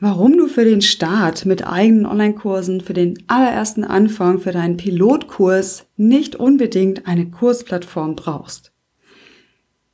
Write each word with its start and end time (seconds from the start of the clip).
warum 0.00 0.36
du 0.36 0.48
für 0.48 0.64
den 0.64 0.80
Start 0.80 1.44
mit 1.44 1.66
eigenen 1.66 2.06
Online-Kursen, 2.06 2.80
für 2.80 2.94
den 2.94 3.22
allerersten 3.26 3.84
Anfang, 3.84 4.38
für 4.38 4.52
deinen 4.52 4.78
Pilotkurs 4.78 5.86
nicht 5.96 6.36
unbedingt 6.36 7.06
eine 7.06 7.30
Kursplattform 7.30 8.16
brauchst. 8.16 8.72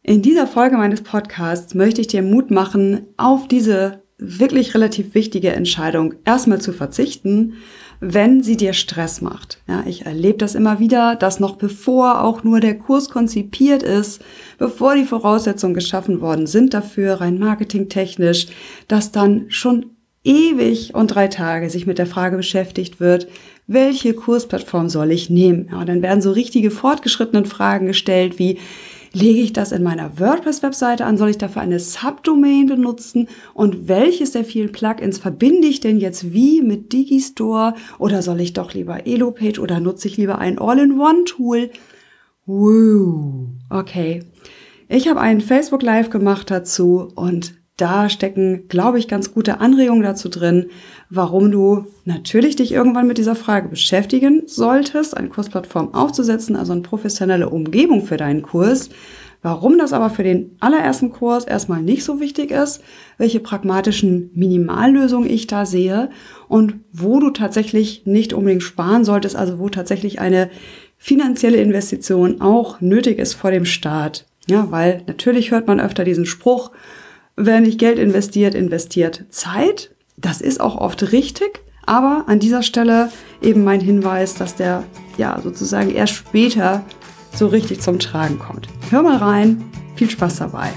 In 0.03 0.23
dieser 0.23 0.47
Folge 0.47 0.77
meines 0.77 1.03
Podcasts 1.03 1.75
möchte 1.75 2.01
ich 2.01 2.07
dir 2.07 2.23
Mut 2.23 2.53
machen, 2.53 3.07
auf 3.17 3.49
diese 3.49 4.05
wirklich 4.19 4.75
relativ 4.75 5.15
wichtige 5.15 5.53
Entscheidung 5.53 6.15
erstmal 6.25 6.61
zu 6.61 6.73
verzichten, 6.73 7.55
wenn 8.01 8.43
sie 8.43 8.57
dir 8.57 8.73
Stress 8.73 9.21
macht. 9.21 9.63
Ja, 9.67 9.83
ich 9.87 10.07
erlebe 10.07 10.39
das 10.39 10.55
immer 10.55 10.79
wieder, 10.79 11.17
dass 11.17 11.41
noch 11.41 11.57
bevor 11.57 12.23
auch 12.23 12.45
nur 12.45 12.61
der 12.61 12.79
Kurs 12.79 13.11
konzipiert 13.11 13.83
ist, 13.83 14.23
bevor 14.59 14.95
die 14.95 15.05
Voraussetzungen 15.05 15.75
geschaffen 15.75 16.21
worden 16.21 16.47
sind 16.47 16.73
dafür, 16.73 17.21
rein 17.21 17.39
marketingtechnisch, 17.39 18.47
dass 18.87 19.13
dann 19.13 19.47
schon 19.49 19.96
ewig 20.27 20.95
und 20.95 21.09
drei 21.09 21.29
Tage 21.29 21.71
sich 21.71 21.87
mit 21.87 21.99
der 21.99 22.07
Frage 22.07 22.37
beschäftigt 22.37 23.01
wird, 23.01 23.29
welche 23.67 24.15
Kursplattform 24.15 24.89
soll 24.89 25.11
ich 25.11 25.31
nehmen? 25.31 25.69
Ja, 25.71 25.81
und 25.81 25.89
dann 25.89 26.03
werden 26.03 26.21
so 26.21 26.33
richtige 26.33 26.71
fortgeschrittenen 26.71 27.47
Fragen 27.47 27.87
gestellt 27.87 28.39
wie, 28.39 28.59
lege 29.13 29.41
ich 29.41 29.53
das 29.53 29.73
in 29.73 29.83
meiner 29.83 30.19
WordPress-Webseite 30.21 31.05
an? 31.05 31.17
Soll 31.17 31.31
ich 31.31 31.39
dafür 31.39 31.63
eine 31.63 31.81
Subdomain 31.81 32.67
benutzen? 32.67 33.29
Und 33.55 33.89
welches 33.89 34.33
der 34.33 34.45
vielen 34.45 34.73
Plugins 34.73 35.19
verbinde 35.19 35.69
ich 35.69 35.81
denn 35.81 35.99
jetzt 35.99 36.33
wie 36.33 36.61
mit 36.61 36.93
Digistore? 36.93 37.75
Oder 37.99 38.23
soll 38.23 38.41
ich 38.41 38.53
doch 38.53 38.75
lieber 38.75 39.07
Elopage 39.07 39.61
oder 39.61 39.81
nutze 39.81 40.09
ich 40.09 40.17
lieber 40.17 40.39
ein 40.39 40.59
All-in-One-Tool? 40.59 41.71
Wow, 42.45 43.49
okay. 43.71 44.23
Ich 44.89 45.09
habe 45.09 45.21
einen 45.21 45.41
Facebook 45.41 45.83
Live 45.83 46.11
gemacht 46.11 46.51
dazu 46.51 47.11
und 47.15 47.55
da 47.77 48.09
stecken, 48.09 48.69
glaube 48.69 48.99
ich, 48.99 49.07
ganz 49.07 49.35
gute 49.35 49.61
Anregungen 49.61 50.03
dazu 50.03 50.29
drin, 50.29 50.67
warum 51.11 51.51
du 51.51 51.87
natürlich 52.05 52.57
dich 52.57 52.73
irgendwann 52.73 53.07
mit 53.07 53.19
dieser 53.19 53.37
Frage 53.37 53.69
beschäftigen 53.69 54.43
solltest, 54.47 55.17
eine 55.17 55.29
Kursplattform 55.29 55.93
aufzusetzen, 55.93 56.57
also 56.57 56.73
eine 56.73 56.83
professionelle 56.83 57.51
Umgebung 57.51 58.03
für 58.03 58.17
deinen 58.17 58.43
Kurs. 58.43 58.89
Warum 59.43 59.79
das 59.79 59.93
aber 59.93 60.11
für 60.11 60.25
den 60.25 60.57
allerersten 60.59 61.13
Kurs 61.13 61.45
erstmal 61.45 61.83
nicht 61.83 62.03
so 62.03 62.19
wichtig 62.19 62.51
ist, 62.51 62.83
welche 63.19 63.39
pragmatischen 63.39 64.31
Minimallösungen 64.35 65.29
ich 65.29 65.47
da 65.47 65.67
sehe 65.67 66.11
und 66.49 66.77
wo 66.93 67.21
du 67.21 67.31
tatsächlich 67.31 68.07
nicht 68.07 68.33
unbedingt 68.33 68.63
sparen 68.63 69.05
solltest, 69.05 69.37
also 69.37 69.59
wo 69.59 69.69
tatsächlich 69.69 70.19
eine 70.19 70.51
finanzielle 70.97 71.59
Investition 71.59 72.41
auch 72.41 72.81
nötig 72.81 73.19
ist 73.19 73.35
vor 73.35 73.51
dem 73.51 73.67
Start. 73.67 74.27
Ja, 74.49 74.71
weil 74.71 75.03
natürlich 75.07 75.51
hört 75.51 75.67
man 75.67 75.81
öfter 75.81 76.05
diesen 76.05 76.27
Spruch, 76.27 76.71
Wer 77.39 77.61
nicht 77.61 77.79
Geld 77.79 77.99
investiert, 77.99 78.55
investiert 78.55 79.27
Zeit. 79.29 79.95
Das 80.17 80.41
ist 80.41 80.59
auch 80.59 80.79
oft 80.79 81.13
richtig. 81.13 81.61
Aber 81.85 82.25
an 82.29 82.39
dieser 82.39 82.63
Stelle 82.63 83.13
eben 83.43 83.63
mein 83.63 83.81
Hinweis, 83.81 84.37
dass 84.37 84.55
der 84.55 84.85
ja 85.19 85.39
sozusagen 85.43 85.91
erst 85.91 86.15
später 86.15 86.83
so 87.35 87.49
richtig 87.49 87.83
zum 87.83 87.99
Tragen 87.99 88.39
kommt. 88.39 88.69
Hör 88.89 89.03
mal 89.03 89.19
rein. 89.19 89.63
Viel 89.97 90.09
Spaß 90.09 90.39
dabei. 90.39 90.71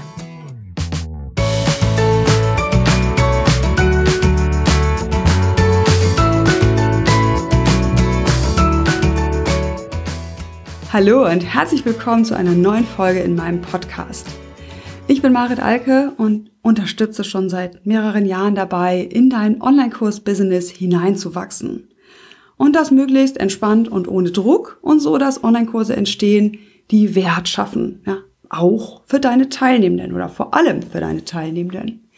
Hallo 10.92 11.26
und 11.26 11.40
herzlich 11.40 11.86
willkommen 11.86 12.26
zu 12.26 12.36
einer 12.36 12.52
neuen 12.52 12.84
Folge 12.84 13.20
in 13.20 13.34
meinem 13.34 13.62
Podcast. 13.62 14.26
Ich 15.10 15.22
bin 15.22 15.32
Marit 15.32 15.58
Alke 15.58 16.12
und 16.18 16.52
unterstütze 16.62 17.24
schon 17.24 17.50
seit 17.50 17.84
mehreren 17.84 18.26
Jahren 18.26 18.54
dabei, 18.54 19.00
in 19.00 19.28
dein 19.28 19.60
Online-Kurs-Business 19.60 20.70
hineinzuwachsen. 20.70 21.88
Und 22.56 22.76
das 22.76 22.92
möglichst 22.92 23.36
entspannt 23.36 23.88
und 23.88 24.06
ohne 24.06 24.30
Druck 24.30 24.78
und 24.82 25.00
so, 25.00 25.18
dass 25.18 25.42
Online-Kurse 25.42 25.96
entstehen, 25.96 26.58
die 26.92 27.16
Wert 27.16 27.48
schaffen. 27.48 28.02
Ja, 28.06 28.18
auch 28.50 29.02
für 29.04 29.18
deine 29.18 29.48
Teilnehmenden 29.48 30.14
oder 30.14 30.28
vor 30.28 30.54
allem 30.54 30.80
für 30.80 31.00
deine 31.00 31.24
Teilnehmenden. 31.24 32.08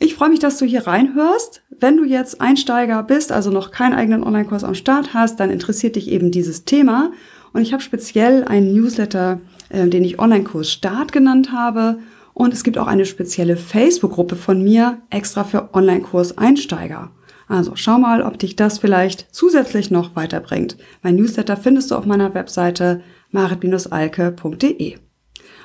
Ich 0.00 0.16
freue 0.16 0.30
mich, 0.30 0.40
dass 0.40 0.58
du 0.58 0.64
hier 0.64 0.88
reinhörst. 0.88 1.62
Wenn 1.70 1.96
du 1.96 2.04
jetzt 2.04 2.40
Einsteiger 2.40 3.00
bist, 3.04 3.30
also 3.30 3.52
noch 3.52 3.70
keinen 3.70 3.94
eigenen 3.94 4.24
Online-Kurs 4.24 4.64
am 4.64 4.74
Start 4.74 5.14
hast, 5.14 5.38
dann 5.38 5.50
interessiert 5.52 5.94
dich 5.94 6.10
eben 6.10 6.32
dieses 6.32 6.64
Thema. 6.64 7.12
Und 7.52 7.62
ich 7.62 7.72
habe 7.72 7.82
speziell 7.82 8.42
einen 8.42 8.74
Newsletter 8.74 9.40
äh, 9.72 9.88
den 9.88 10.04
ich 10.04 10.18
Online-Kurs 10.18 10.70
Start 10.70 11.12
genannt 11.12 11.50
habe. 11.52 11.98
Und 12.34 12.52
es 12.52 12.62
gibt 12.62 12.78
auch 12.78 12.86
eine 12.86 13.06
spezielle 13.06 13.56
Facebook-Gruppe 13.56 14.36
von 14.36 14.62
mir 14.62 14.98
extra 15.10 15.44
für 15.44 15.74
Online-Kurs 15.74 16.38
Einsteiger. 16.38 17.10
Also 17.48 17.72
schau 17.74 17.98
mal, 17.98 18.22
ob 18.22 18.38
dich 18.38 18.56
das 18.56 18.78
vielleicht 18.78 19.34
zusätzlich 19.34 19.90
noch 19.90 20.16
weiterbringt. 20.16 20.78
Mein 21.02 21.16
Newsletter 21.16 21.56
findest 21.56 21.90
du 21.90 21.96
auf 21.96 22.06
meiner 22.06 22.34
Webseite 22.34 23.02
marit-alke.de. 23.30 24.98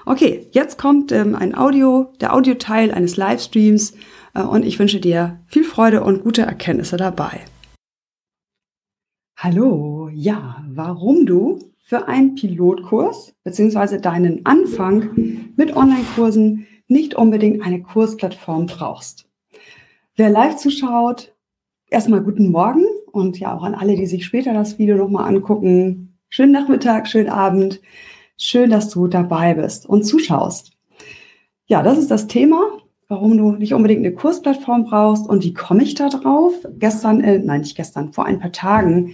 Okay, 0.05 0.47
jetzt 0.51 0.77
kommt 0.77 1.11
ähm, 1.11 1.35
ein 1.35 1.55
Audio, 1.55 2.13
der 2.21 2.33
Audioteil 2.33 2.91
eines 2.91 3.17
Livestreams 3.17 3.93
äh, 4.33 4.41
und 4.41 4.65
ich 4.65 4.79
wünsche 4.79 4.99
dir 4.99 5.39
viel 5.47 5.63
Freude 5.63 6.03
und 6.03 6.23
gute 6.23 6.43
Erkenntnisse 6.43 6.97
dabei. 6.97 7.41
Hallo, 9.37 10.09
ja, 10.13 10.63
warum 10.67 11.25
du 11.25 11.59
für 11.87 12.09
einen 12.09 12.35
Pilotkurs 12.35 13.33
beziehungsweise 13.45 14.01
deinen 14.01 14.45
Anfang 14.45 15.53
mit 15.55 15.73
Online-Kursen 15.73 16.67
nicht 16.89 17.15
unbedingt 17.15 17.65
eine 17.65 17.81
Kursplattform 17.81 18.65
brauchst. 18.65 19.25
Wer 20.17 20.29
live 20.29 20.57
zuschaut, 20.57 21.33
erstmal 21.89 22.21
guten 22.21 22.51
Morgen 22.51 22.83
und 23.13 23.39
ja 23.39 23.55
auch 23.55 23.63
an 23.63 23.73
alle, 23.73 23.95
die 23.95 24.05
sich 24.05 24.25
später 24.25 24.53
das 24.53 24.77
Video 24.77 24.97
nochmal 24.97 25.33
angucken. 25.33 26.17
Schönen 26.27 26.51
Nachmittag, 26.51 27.07
schönen 27.07 27.29
Abend. 27.29 27.79
Schön, 28.35 28.69
dass 28.69 28.89
du 28.89 29.07
dabei 29.07 29.53
bist 29.53 29.87
und 29.87 30.03
zuschaust. 30.03 30.73
Ja, 31.67 31.83
das 31.83 31.97
ist 31.97 32.11
das 32.11 32.27
Thema, 32.27 32.63
warum 33.07 33.37
du 33.37 33.53
nicht 33.53 33.73
unbedingt 33.73 34.05
eine 34.05 34.13
Kursplattform 34.13 34.83
brauchst 34.83 35.29
und 35.29 35.41
wie 35.45 35.53
komme 35.53 35.83
ich 35.83 35.95
da 35.95 36.09
drauf? 36.09 36.53
Gestern, 36.79 37.21
äh, 37.21 37.39
nein, 37.39 37.61
nicht 37.61 37.77
gestern, 37.77 38.11
vor 38.11 38.25
ein 38.25 38.39
paar 38.39 38.51
Tagen 38.51 39.13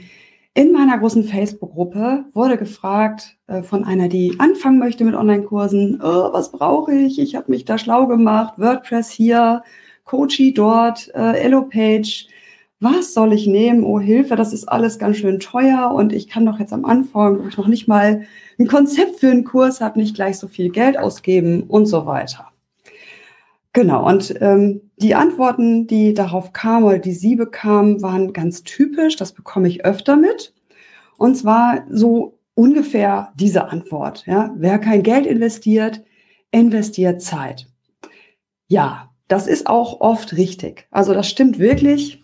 in 0.56 0.72
meiner 0.72 0.98
großen 1.00 1.24
Facebook-Gruppe 1.24 2.26
wurde 2.34 2.58
gefragt 2.58 3.38
äh, 3.48 3.64
von 3.64 3.84
einer, 3.86 4.08
die 4.08 4.36
anfangen 4.40 4.78
möchte 4.78 5.04
mit 5.04 5.16
Online-Kursen, 5.16 6.00
oh, 6.04 6.32
was 6.32 6.52
brauche 6.52 6.94
ich? 6.94 7.20
Ich 7.20 7.36
habe 7.36 7.52
mich 7.52 7.66
da 7.66 7.78
schlau 7.78 8.06
gemacht, 8.08 8.56
WordPress 8.58 9.10
hier, 9.10 9.64
Coachy 10.06 10.54
dort, 10.54 11.10
äh. 11.16 12.04
Was 12.80 13.14
soll 13.14 13.32
ich 13.32 13.48
nehmen? 13.48 13.86
Oh 13.86 14.00
Hilfe, 14.00 14.36
das 14.36 14.52
ist 14.52 14.66
alles 14.66 15.00
ganz 15.00 15.18
schön 15.18 15.40
teuer 15.40 15.92
und 15.96 16.12
ich 16.12 16.28
kann 16.28 16.46
doch 16.46 16.60
jetzt 16.60 16.74
am 16.74 16.84
Anfang, 16.84 17.42
wo 17.42 17.48
ich 17.48 17.58
noch 17.58 17.68
nicht 17.68 17.88
mal 17.88 18.26
ein 18.60 18.68
Konzept 18.68 19.22
für 19.22 19.32
einen 19.32 19.46
Kurs 19.46 19.80
habe, 19.80 20.00
nicht 20.00 20.16
gleich 20.16 20.38
so 20.38 20.48
viel 20.48 20.70
Geld 20.70 21.00
ausgeben 21.00 21.64
und 21.64 21.86
so 21.86 22.06
weiter. 22.06 22.53
Genau, 23.74 24.08
und 24.08 24.36
ähm, 24.40 24.92
die 24.98 25.16
Antworten, 25.16 25.88
die 25.88 26.14
darauf 26.14 26.54
kamen 26.54 26.86
oder 26.86 27.00
die 27.00 27.14
sie 27.14 27.36
bekamen, 27.36 28.04
waren 28.04 28.32
ganz 28.32 28.64
typisch. 28.64 29.16
Das 29.16 29.34
bekomme 29.34 29.68
ich 29.68 29.84
öfter 29.84 30.16
mit. 30.16 30.54
Und 31.18 31.36
zwar 31.36 31.84
so 31.90 32.38
ungefähr 32.54 33.34
diese 33.36 33.66
Antwort. 33.70 34.26
Ja? 34.28 34.54
Wer 34.56 34.78
kein 34.78 35.02
Geld 35.02 35.26
investiert, 35.26 36.04
investiert 36.52 37.24
Zeit. 37.24 37.68
Ja, 38.68 39.10
das 39.28 39.48
ist 39.48 39.66
auch 39.66 40.02
oft 40.02 40.38
richtig. 40.38 40.88
Also 40.92 41.16
das 41.16 41.28
stimmt 41.28 41.58
wirklich. 41.58 42.24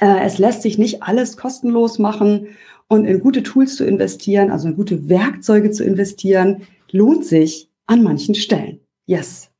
Äh, 0.00 0.20
es 0.24 0.36
lässt 0.36 0.60
sich 0.60 0.76
nicht 0.76 1.02
alles 1.02 1.38
kostenlos 1.38 1.98
machen 1.98 2.48
und 2.88 3.06
in 3.06 3.20
gute 3.20 3.42
Tools 3.42 3.76
zu 3.76 3.86
investieren, 3.86 4.50
also 4.50 4.68
in 4.68 4.76
gute 4.76 5.08
Werkzeuge 5.08 5.70
zu 5.70 5.82
investieren, 5.82 6.66
lohnt 6.90 7.24
sich 7.24 7.70
an 7.86 8.02
manchen 8.02 8.34
Stellen. 8.34 8.80
Yes, 9.06 9.51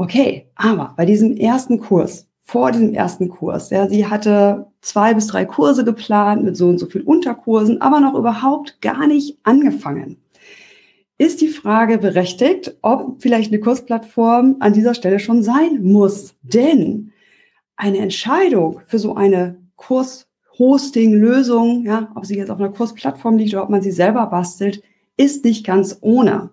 Okay, 0.00 0.48
aber 0.54 0.94
bei 0.96 1.04
diesem 1.04 1.36
ersten 1.36 1.78
Kurs, 1.78 2.26
vor 2.40 2.72
diesem 2.72 2.94
ersten 2.94 3.28
Kurs, 3.28 3.68
ja, 3.68 3.86
sie 3.86 4.06
hatte 4.06 4.68
zwei 4.80 5.12
bis 5.12 5.26
drei 5.26 5.44
Kurse 5.44 5.84
geplant 5.84 6.42
mit 6.42 6.56
so 6.56 6.68
und 6.68 6.78
so 6.78 6.86
viel 6.86 7.02
Unterkursen, 7.02 7.82
aber 7.82 8.00
noch 8.00 8.14
überhaupt 8.14 8.80
gar 8.80 9.06
nicht 9.06 9.36
angefangen. 9.42 10.16
Ist 11.18 11.42
die 11.42 11.48
Frage 11.48 11.98
berechtigt, 11.98 12.78
ob 12.80 13.20
vielleicht 13.20 13.52
eine 13.52 13.60
Kursplattform 13.60 14.56
an 14.60 14.72
dieser 14.72 14.94
Stelle 14.94 15.18
schon 15.18 15.42
sein 15.42 15.82
muss? 15.82 16.34
Denn 16.40 17.12
eine 17.76 17.98
Entscheidung 17.98 18.80
für 18.86 18.98
so 18.98 19.16
eine 19.16 19.58
Kurs-Hosting-Lösung, 19.76 21.84
ja, 21.84 22.10
ob 22.14 22.24
sie 22.24 22.38
jetzt 22.38 22.50
auf 22.50 22.58
einer 22.58 22.70
Kursplattform 22.70 23.36
liegt 23.36 23.52
oder 23.52 23.64
ob 23.64 23.68
man 23.68 23.82
sie 23.82 23.92
selber 23.92 24.24
bastelt, 24.28 24.82
ist 25.18 25.44
nicht 25.44 25.66
ganz 25.66 25.98
ohne. 26.00 26.48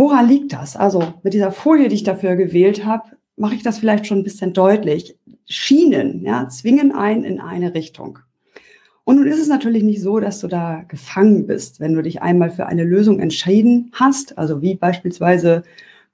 Woran 0.00 0.28
liegt 0.28 0.54
das? 0.54 0.76
Also 0.76 1.12
mit 1.22 1.34
dieser 1.34 1.52
Folie, 1.52 1.88
die 1.88 1.96
ich 1.96 2.04
dafür 2.04 2.34
gewählt 2.34 2.86
habe, 2.86 3.10
mache 3.36 3.54
ich 3.54 3.62
das 3.62 3.80
vielleicht 3.80 4.06
schon 4.06 4.20
ein 4.20 4.24
bisschen 4.24 4.54
deutlich. 4.54 5.14
Schienen 5.44 6.22
ja, 6.22 6.48
zwingen 6.48 6.90
ein 6.92 7.22
in 7.22 7.38
eine 7.38 7.74
Richtung. 7.74 8.18
Und 9.04 9.16
nun 9.16 9.26
ist 9.26 9.38
es 9.38 9.48
natürlich 9.48 9.82
nicht 9.82 10.00
so, 10.00 10.18
dass 10.18 10.40
du 10.40 10.48
da 10.48 10.84
gefangen 10.88 11.46
bist, 11.46 11.80
wenn 11.80 11.92
du 11.92 12.00
dich 12.00 12.22
einmal 12.22 12.48
für 12.48 12.64
eine 12.64 12.82
Lösung 12.82 13.20
entschieden 13.20 13.90
hast, 13.92 14.38
also 14.38 14.62
wie 14.62 14.74
beispielsweise 14.74 15.64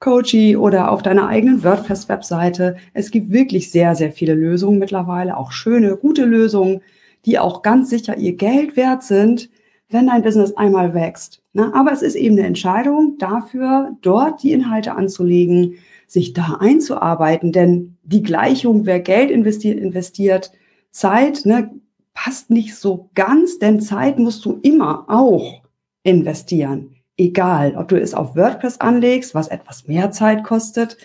Coachy 0.00 0.56
oder 0.56 0.90
auf 0.90 1.02
deiner 1.02 1.28
eigenen 1.28 1.62
WordPress-Webseite. 1.62 2.78
Es 2.92 3.12
gibt 3.12 3.30
wirklich 3.30 3.70
sehr, 3.70 3.94
sehr 3.94 4.10
viele 4.10 4.34
Lösungen 4.34 4.80
mittlerweile, 4.80 5.36
auch 5.36 5.52
schöne, 5.52 5.96
gute 5.96 6.24
Lösungen, 6.24 6.80
die 7.24 7.38
auch 7.38 7.62
ganz 7.62 7.90
sicher 7.90 8.16
ihr 8.16 8.34
Geld 8.34 8.76
wert 8.76 9.04
sind, 9.04 9.48
wenn 9.88 10.06
dein 10.06 10.22
Business 10.22 10.56
einmal 10.56 10.94
wächst. 10.94 11.42
Ne? 11.52 11.72
Aber 11.74 11.92
es 11.92 12.02
ist 12.02 12.16
eben 12.16 12.36
eine 12.38 12.46
Entscheidung 12.46 13.18
dafür, 13.18 13.96
dort 14.02 14.42
die 14.42 14.52
Inhalte 14.52 14.94
anzulegen, 14.94 15.76
sich 16.06 16.32
da 16.32 16.58
einzuarbeiten. 16.60 17.52
Denn 17.52 17.96
die 18.02 18.22
Gleichung, 18.22 18.86
wer 18.86 19.00
Geld 19.00 19.30
investiert, 19.30 19.78
investiert 19.78 20.52
Zeit, 20.90 21.44
ne, 21.44 21.70
passt 22.14 22.50
nicht 22.50 22.74
so 22.74 23.10
ganz, 23.14 23.58
denn 23.58 23.80
Zeit 23.80 24.18
musst 24.18 24.44
du 24.44 24.58
immer 24.62 25.04
auch 25.08 25.62
investieren. 26.02 26.96
Egal, 27.18 27.76
ob 27.76 27.88
du 27.88 28.00
es 28.00 28.14
auf 28.14 28.36
WordPress 28.36 28.80
anlegst, 28.80 29.34
was 29.34 29.48
etwas 29.48 29.86
mehr 29.86 30.10
Zeit 30.10 30.44
kostet, 30.44 30.96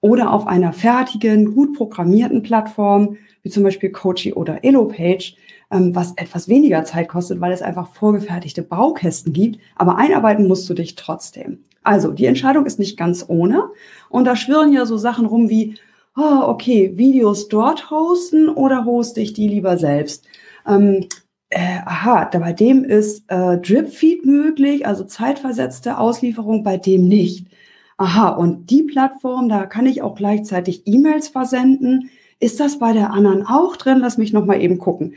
oder 0.00 0.32
auf 0.32 0.46
einer 0.46 0.72
fertigen, 0.72 1.54
gut 1.54 1.76
programmierten 1.76 2.42
Plattform, 2.42 3.18
wie 3.42 3.50
zum 3.50 3.62
Beispiel 3.62 3.90
Coachy 3.90 4.32
oder 4.32 4.64
EloPage, 4.64 5.36
was 5.70 6.12
etwas 6.16 6.48
weniger 6.48 6.84
Zeit 6.84 7.08
kostet, 7.08 7.40
weil 7.40 7.52
es 7.52 7.62
einfach 7.62 7.92
vorgefertigte 7.94 8.62
Baukästen 8.62 9.32
gibt. 9.32 9.60
Aber 9.76 9.96
einarbeiten 9.96 10.48
musst 10.48 10.68
du 10.68 10.74
dich 10.74 10.96
trotzdem. 10.96 11.64
Also, 11.82 12.12
die 12.12 12.26
Entscheidung 12.26 12.66
ist 12.66 12.78
nicht 12.78 12.98
ganz 12.98 13.24
ohne. 13.28 13.70
Und 14.08 14.24
da 14.24 14.36
schwirren 14.36 14.72
ja 14.72 14.84
so 14.84 14.98
Sachen 14.98 15.26
rum 15.26 15.48
wie, 15.48 15.76
oh, 16.16 16.42
okay, 16.42 16.92
Videos 16.96 17.48
dort 17.48 17.90
hosten 17.90 18.48
oder 18.48 18.84
hoste 18.84 19.20
ich 19.20 19.32
die 19.32 19.48
lieber 19.48 19.78
selbst? 19.78 20.26
Ähm, 20.66 21.06
äh, 21.50 21.78
aha, 21.84 22.26
da 22.26 22.38
bei 22.38 22.52
dem 22.52 22.84
ist 22.84 23.24
äh, 23.28 23.58
Dripfeed 23.58 24.24
möglich, 24.24 24.86
also 24.86 25.04
zeitversetzte 25.04 25.98
Auslieferung, 25.98 26.62
bei 26.62 26.76
dem 26.76 27.08
nicht. 27.08 27.48
Aha, 27.96 28.30
und 28.30 28.70
die 28.70 28.82
Plattform, 28.82 29.48
da 29.48 29.66
kann 29.66 29.86
ich 29.86 30.02
auch 30.02 30.14
gleichzeitig 30.14 30.82
E-Mails 30.86 31.28
versenden. 31.28 32.10
Ist 32.38 32.60
das 32.60 32.78
bei 32.78 32.92
der 32.92 33.12
anderen 33.12 33.44
auch 33.46 33.76
drin? 33.76 33.98
Lass 33.98 34.16
mich 34.16 34.32
noch 34.32 34.46
mal 34.46 34.60
eben 34.60 34.78
gucken. 34.78 35.14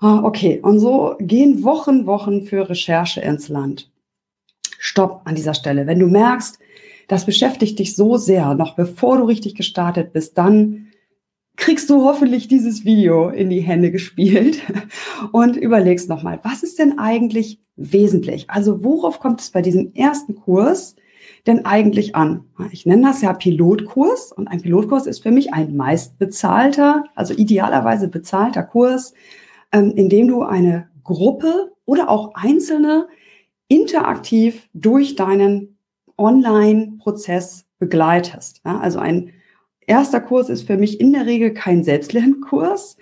Ah, 0.00 0.22
okay, 0.22 0.60
und 0.62 0.78
so 0.78 1.16
gehen 1.18 1.64
Wochen, 1.64 2.06
Wochen 2.06 2.42
für 2.42 2.68
Recherche 2.68 3.20
ins 3.20 3.48
Land. 3.48 3.90
Stopp 4.78 5.22
an 5.24 5.34
dieser 5.34 5.54
Stelle. 5.54 5.88
Wenn 5.88 5.98
du 5.98 6.06
merkst, 6.06 6.60
das 7.08 7.26
beschäftigt 7.26 7.78
dich 7.80 7.96
so 7.96 8.16
sehr, 8.16 8.54
noch 8.54 8.76
bevor 8.76 9.16
du 9.18 9.24
richtig 9.24 9.56
gestartet 9.56 10.12
bist, 10.12 10.38
dann 10.38 10.88
kriegst 11.56 11.90
du 11.90 12.04
hoffentlich 12.04 12.46
dieses 12.46 12.84
Video 12.84 13.28
in 13.30 13.50
die 13.50 13.60
Hände 13.60 13.90
gespielt 13.90 14.62
und 15.32 15.56
überlegst 15.56 16.08
nochmal, 16.08 16.38
was 16.44 16.62
ist 16.62 16.78
denn 16.78 17.00
eigentlich 17.00 17.60
wesentlich? 17.74 18.48
Also 18.48 18.84
worauf 18.84 19.18
kommt 19.18 19.40
es 19.40 19.50
bei 19.50 19.62
diesem 19.62 19.92
ersten 19.94 20.36
Kurs 20.36 20.94
denn 21.48 21.64
eigentlich 21.64 22.14
an? 22.14 22.44
Ich 22.70 22.86
nenne 22.86 23.08
das 23.08 23.22
ja 23.22 23.32
Pilotkurs 23.32 24.30
und 24.30 24.46
ein 24.46 24.62
Pilotkurs 24.62 25.06
ist 25.06 25.24
für 25.24 25.32
mich 25.32 25.52
ein 25.52 25.76
meist 25.76 26.20
bezahlter, 26.20 27.02
also 27.16 27.34
idealerweise 27.34 28.06
bezahlter 28.06 28.62
Kurs, 28.62 29.12
ähm, 29.72 29.92
in 29.94 30.08
dem 30.08 30.28
du 30.28 30.42
eine 30.42 30.88
Gruppe 31.04 31.72
oder 31.84 32.10
auch 32.10 32.34
Einzelne 32.34 33.08
interaktiv 33.68 34.68
durch 34.74 35.14
deinen 35.14 35.78
Online-Prozess 36.16 37.66
begleitest. 37.78 38.60
Ja, 38.64 38.78
also 38.78 38.98
ein 38.98 39.30
erster 39.86 40.20
Kurs 40.20 40.48
ist 40.48 40.66
für 40.66 40.76
mich 40.76 41.00
in 41.00 41.12
der 41.12 41.26
Regel 41.26 41.52
kein 41.52 41.84
Selbstlernkurs. 41.84 42.96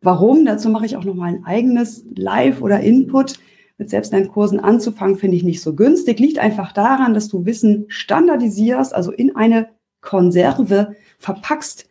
Warum? 0.00 0.44
Dazu 0.44 0.68
mache 0.68 0.86
ich 0.86 0.96
auch 0.96 1.04
noch 1.04 1.14
mal 1.14 1.26
ein 1.26 1.44
eigenes 1.44 2.04
Live 2.14 2.60
oder 2.60 2.80
Input. 2.80 3.38
Mit 3.78 3.90
Selbstlernkursen 3.90 4.60
anzufangen, 4.60 5.16
finde 5.16 5.36
ich 5.36 5.42
nicht 5.42 5.62
so 5.62 5.74
günstig. 5.74 6.20
Liegt 6.20 6.38
einfach 6.38 6.72
daran, 6.72 7.14
dass 7.14 7.28
du 7.28 7.46
Wissen 7.46 7.86
standardisierst, 7.88 8.94
also 8.94 9.10
in 9.10 9.34
eine 9.34 9.70
Konserve 10.00 10.94
verpackst 11.18 11.88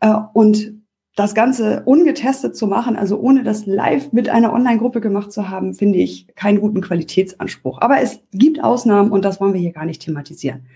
äh, 0.00 0.14
und 0.34 0.81
das 1.14 1.34
Ganze 1.34 1.82
ungetestet 1.84 2.56
zu 2.56 2.66
machen, 2.66 2.96
also 2.96 3.18
ohne 3.18 3.42
das 3.42 3.66
live 3.66 4.12
mit 4.12 4.30
einer 4.30 4.52
Online-Gruppe 4.52 5.00
gemacht 5.00 5.30
zu 5.30 5.50
haben, 5.50 5.74
finde 5.74 5.98
ich 5.98 6.26
keinen 6.34 6.60
guten 6.60 6.80
Qualitätsanspruch. 6.80 7.80
Aber 7.80 8.00
es 8.00 8.20
gibt 8.32 8.64
Ausnahmen 8.64 9.10
und 9.12 9.24
das 9.24 9.40
wollen 9.40 9.52
wir 9.52 9.60
hier 9.60 9.72
gar 9.72 9.84
nicht 9.84 10.02
thematisieren. 10.02 10.66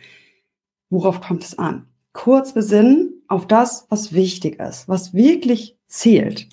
Worauf 0.90 1.20
kommt 1.20 1.42
es 1.42 1.58
an? 1.58 1.86
Kurz 2.12 2.52
besinnen 2.52 3.22
auf 3.28 3.46
das, 3.46 3.86
was 3.88 4.12
wichtig 4.12 4.60
ist, 4.60 4.88
was 4.88 5.14
wirklich 5.14 5.76
zählt. 5.86 6.48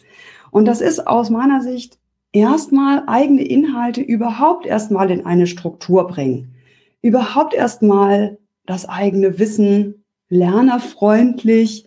Und 0.52 0.66
das 0.66 0.82
ist 0.82 1.06
aus 1.06 1.30
meiner 1.30 1.62
Sicht 1.62 2.00
erstmal 2.32 3.04
eigene 3.08 3.44
Inhalte 3.44 4.02
überhaupt 4.02 4.66
erstmal 4.66 5.12
in 5.12 5.26
eine 5.26 5.48
Struktur 5.48 6.08
bringen. 6.08 6.56
Überhaupt 7.02 7.54
erstmal 7.54 8.38
das 8.66 8.88
eigene 8.88 9.40
Wissen 9.40 10.06
lernerfreundlich, 10.30 11.86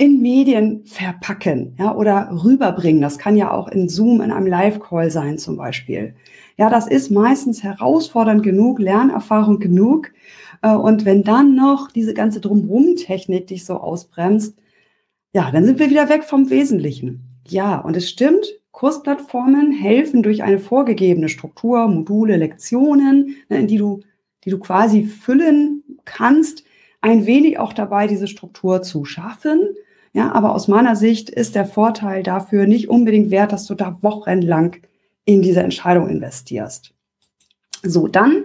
in 0.00 0.22
Medien 0.22 0.82
verpacken, 0.86 1.74
ja, 1.78 1.94
oder 1.94 2.30
rüberbringen. 2.42 3.02
Das 3.02 3.18
kann 3.18 3.36
ja 3.36 3.50
auch 3.50 3.68
in 3.68 3.90
Zoom 3.90 4.22
in 4.22 4.32
einem 4.32 4.46
Live-Call 4.46 5.10
sein 5.10 5.36
zum 5.36 5.58
Beispiel. 5.58 6.14
Ja, 6.56 6.70
das 6.70 6.86
ist 6.86 7.10
meistens 7.10 7.62
herausfordernd 7.62 8.42
genug, 8.42 8.78
Lernerfahrung 8.78 9.58
genug. 9.58 10.10
Äh, 10.62 10.74
und 10.74 11.04
wenn 11.04 11.22
dann 11.22 11.54
noch 11.54 11.90
diese 11.90 12.14
ganze 12.14 12.40
Drumrum-Technik 12.40 13.48
dich 13.48 13.66
so 13.66 13.74
ausbremst, 13.74 14.58
ja, 15.34 15.50
dann 15.50 15.66
sind 15.66 15.78
wir 15.78 15.90
wieder 15.90 16.08
weg 16.08 16.24
vom 16.24 16.48
Wesentlichen. 16.48 17.20
Ja, 17.46 17.78
und 17.78 17.94
es 17.94 18.08
stimmt, 18.08 18.46
Kursplattformen 18.72 19.70
helfen 19.70 20.22
durch 20.22 20.42
eine 20.42 20.58
vorgegebene 20.58 21.28
Struktur, 21.28 21.86
Module, 21.88 22.38
Lektionen, 22.38 23.36
ne, 23.50 23.58
in 23.58 23.66
die 23.66 23.76
du, 23.76 24.00
die 24.44 24.50
du 24.50 24.58
quasi 24.60 25.04
füllen 25.04 25.84
kannst, 26.06 26.64
ein 27.02 27.26
wenig 27.26 27.58
auch 27.58 27.74
dabei, 27.74 28.06
diese 28.06 28.28
Struktur 28.28 28.80
zu 28.80 29.04
schaffen. 29.04 29.60
Ja, 30.12 30.32
aber 30.32 30.54
aus 30.54 30.66
meiner 30.66 30.96
Sicht 30.96 31.30
ist 31.30 31.54
der 31.54 31.66
Vorteil 31.66 32.22
dafür 32.22 32.66
nicht 32.66 32.88
unbedingt 32.88 33.30
wert, 33.30 33.52
dass 33.52 33.66
du 33.66 33.74
da 33.74 33.98
wochenlang 34.02 34.76
in 35.24 35.42
diese 35.42 35.62
Entscheidung 35.62 36.08
investierst. 36.08 36.92
So, 37.82 38.08
dann, 38.08 38.44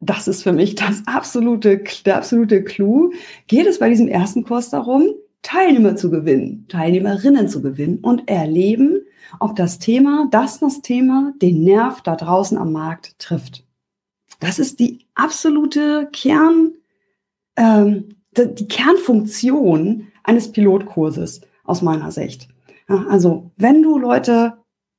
das 0.00 0.28
ist 0.28 0.42
für 0.42 0.52
mich 0.52 0.74
das 0.74 1.02
absolute, 1.06 1.82
der 2.04 2.18
absolute 2.18 2.62
Clou, 2.62 3.12
geht 3.46 3.66
es 3.66 3.78
bei 3.78 3.88
diesem 3.88 4.08
ersten 4.08 4.44
Kurs 4.44 4.70
darum, 4.70 5.14
Teilnehmer 5.42 5.96
zu 5.96 6.10
gewinnen, 6.10 6.66
Teilnehmerinnen 6.68 7.48
zu 7.48 7.62
gewinnen 7.62 7.98
und 8.02 8.28
erleben, 8.28 9.00
ob 9.38 9.56
das 9.56 9.78
Thema, 9.78 10.28
das 10.30 10.58
das 10.58 10.82
Thema, 10.82 11.32
den 11.40 11.64
Nerv 11.64 12.02
da 12.02 12.16
draußen 12.16 12.58
am 12.58 12.72
Markt 12.72 13.18
trifft. 13.18 13.64
Das 14.40 14.58
ist 14.58 14.80
die 14.80 15.06
absolute 15.14 16.08
Kern, 16.12 16.72
ähm, 17.56 18.16
die 18.36 18.68
Kernfunktion 18.68 20.08
eines 20.24 20.52
Pilotkurses 20.52 21.40
aus 21.64 21.82
meiner 21.82 22.10
Sicht. 22.10 22.48
Ja, 22.88 23.06
also 23.08 23.50
wenn 23.56 23.82
du 23.82 23.98
Leute 23.98 24.54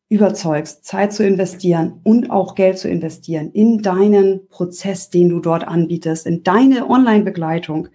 überzeugst, 0.09 0.83
Zeit 0.83 1.13
zu 1.13 1.25
investieren 1.25 2.01
und 2.03 2.31
auch 2.31 2.55
Geld 2.55 2.77
zu 2.77 2.89
investieren 2.89 3.51
in 3.51 3.81
deinen 3.81 4.47
Prozess, 4.49 5.09
den 5.09 5.29
du 5.29 5.39
dort 5.39 5.65
anbietest, 5.65 6.27
in 6.27 6.43
deine 6.43 6.89
Online-Begleitung, 6.89 7.87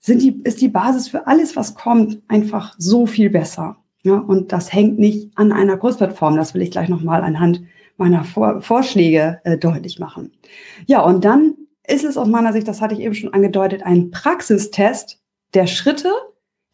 sind 0.00 0.20
die, 0.20 0.40
ist 0.42 0.60
die 0.60 0.68
Basis 0.68 1.06
für 1.08 1.28
alles, 1.28 1.54
was 1.54 1.76
kommt, 1.76 2.20
einfach 2.26 2.74
so 2.76 3.06
viel 3.06 3.30
besser. 3.30 3.76
Ja, 4.02 4.18
und 4.18 4.50
das 4.50 4.72
hängt 4.72 4.98
nicht 4.98 5.30
an 5.36 5.52
einer 5.52 5.76
Kursplattform. 5.76 6.36
Das 6.36 6.54
will 6.54 6.62
ich 6.62 6.72
gleich 6.72 6.88
nochmal 6.88 7.22
anhand 7.22 7.62
meiner 7.96 8.24
Vor 8.24 8.60
Vorschläge 8.60 9.40
äh, 9.44 9.56
deutlich 9.56 10.00
machen. 10.00 10.32
Ja, 10.86 11.02
und 11.02 11.24
dann 11.24 11.54
ist 11.86 12.04
es 12.04 12.16
aus 12.16 12.26
meiner 12.26 12.52
Sicht, 12.52 12.66
das 12.66 12.80
hatte 12.80 12.94
ich 12.94 13.00
eben 13.00 13.14
schon 13.14 13.32
angedeutet, 13.32 13.84
ein 13.84 14.10
Praxistest 14.10 15.21
der 15.54 15.66
Schritte, 15.66 16.10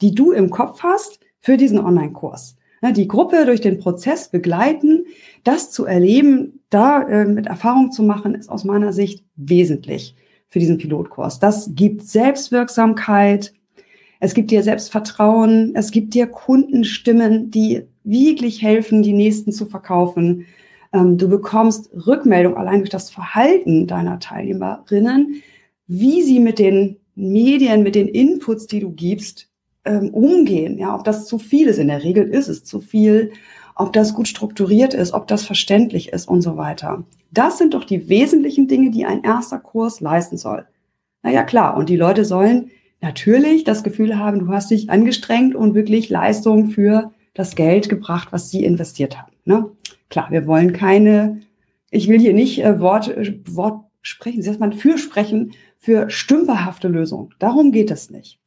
die 0.01 0.15
du 0.15 0.33
im 0.33 0.51
Kopf 0.51 0.83
hast 0.83 1.21
für 1.41 1.57
diesen 1.57 1.79
Online-Kurs. 1.79 2.57
Die 2.83 3.09
Gruppe 3.09 3.45
durch 3.45 3.61
den 3.61 3.79
Prozess 3.79 4.29
begleiten, 4.29 5.07
das 5.43 5.73
zu 5.73 5.85
erleben, 5.85 6.61
da 6.71 7.03
äh, 7.03 7.25
mit 7.25 7.47
Erfahrung 7.47 7.91
zu 7.91 8.05
machen, 8.05 8.35
ist 8.35 8.49
aus 8.49 8.65
meiner 8.65 8.93
Sicht 8.93 9.25
wesentlich 9.35 10.15
für 10.49 10.61
diesen 10.61 10.79
Pilotkurs. 10.79 11.41
Das 11.41 11.71
gibt 11.75 12.03
Selbstwirksamkeit, 12.03 13.53
es 14.21 14.35
gibt 14.35 14.51
dir 14.51 14.63
Selbstvertrauen, 14.63 15.73
es 15.75 15.91
gibt 15.91 16.15
dir 16.15 16.27
Kundenstimmen, 16.27 17.51
die 17.51 17.83
wirklich 18.05 18.63
helfen, 18.63 19.03
die 19.03 19.13
nächsten 19.13 19.53
zu 19.53 19.67
verkaufen. 19.67 20.47
Ähm, 20.93 21.19
du 21.19 21.29
bekommst 21.29 21.91
Rückmeldung 22.07 22.57
allein 22.57 22.79
durch 22.79 22.91
das 22.91 23.11
Verhalten 23.11 23.87
deiner 23.87 24.21
Teilnehmerinnen, 24.21 25.43
wie 25.87 26.23
sie 26.23 26.41
mit 26.41 26.59
den 26.59 26.97
Medien, 27.19 27.83
mit 27.83 27.95
den 27.95 28.09
Inputs, 28.09 28.67
die 28.67 28.81
du 28.81 28.93
gibst, 28.93 29.49
ähm, 29.85 30.11
umgehen. 30.11 30.79
Ja, 30.79 30.95
ob 30.95 31.05
das 31.05 31.27
zu 31.27 31.39
viel 31.39 31.67
ist. 31.67 31.79
In 31.79 31.89
der 31.89 32.05
Regel 32.05 32.29
ist 32.29 32.49
es 32.49 32.65
zu 32.65 32.81
viel. 32.81 33.33
Ob 33.75 33.93
das 33.93 34.15
gut 34.15 34.29
strukturiert 34.29 34.95
ist, 34.95 35.13
ob 35.13 35.27
das 35.27 35.45
verständlich 35.45 36.13
ist 36.13 36.29
und 36.29 36.43
so 36.43 36.57
weiter. 36.57 37.05
Das 37.31 37.59
sind 37.59 37.75
doch 37.75 37.85
die 37.85 38.09
wesentlichen 38.09 38.69
Dinge, 38.69 38.91
die 38.91 39.05
ein 39.05 39.23
erster 39.23 39.59
Kurs 39.59 40.01
leisten 40.01 40.37
soll. 40.37 40.67
Naja, 41.23 41.43
klar. 41.43 41.77
Und 41.77 41.89
die 41.89 41.97
Leute 41.97 42.25
sollen 42.25 42.71
natürlich 43.01 43.65
das 43.65 43.83
Gefühl 43.83 44.19
haben, 44.19 44.41
du 44.41 44.49
hast 44.49 44.71
dich 44.71 44.91
angestrengt 44.91 45.55
und 45.55 45.75
wirklich 45.75 46.09
Leistung 46.11 46.71
für 46.71 47.13
das 47.35 47.55
Geld 47.55 47.89
gebracht, 47.89 48.29
was 48.31 48.51
sie 48.51 48.65
investiert 48.65 49.19
haben. 49.19 49.33
Ne? 49.45 49.71
Klar, 50.11 50.31
wir 50.31 50.47
wollen 50.47 50.73
keine, 50.73 51.41
ich 51.91 52.09
will 52.09 52.19
hier 52.19 52.35
nicht 52.35 52.65
äh, 52.65 52.81
Wort, 52.81 53.09
äh, 53.09 53.39
Wort 53.47 53.85
sprechen, 54.03 54.43
Sie 54.43 54.49
heißt 54.49 54.61
man 54.61 54.73
fürsprechen 54.73 55.53
für 55.89 56.11
stümperhafte 56.11 56.87
Lösungen. 56.87 57.31
Darum 57.39 57.73
geht 57.73 57.91
es 57.91 58.11
nicht. 58.11 58.39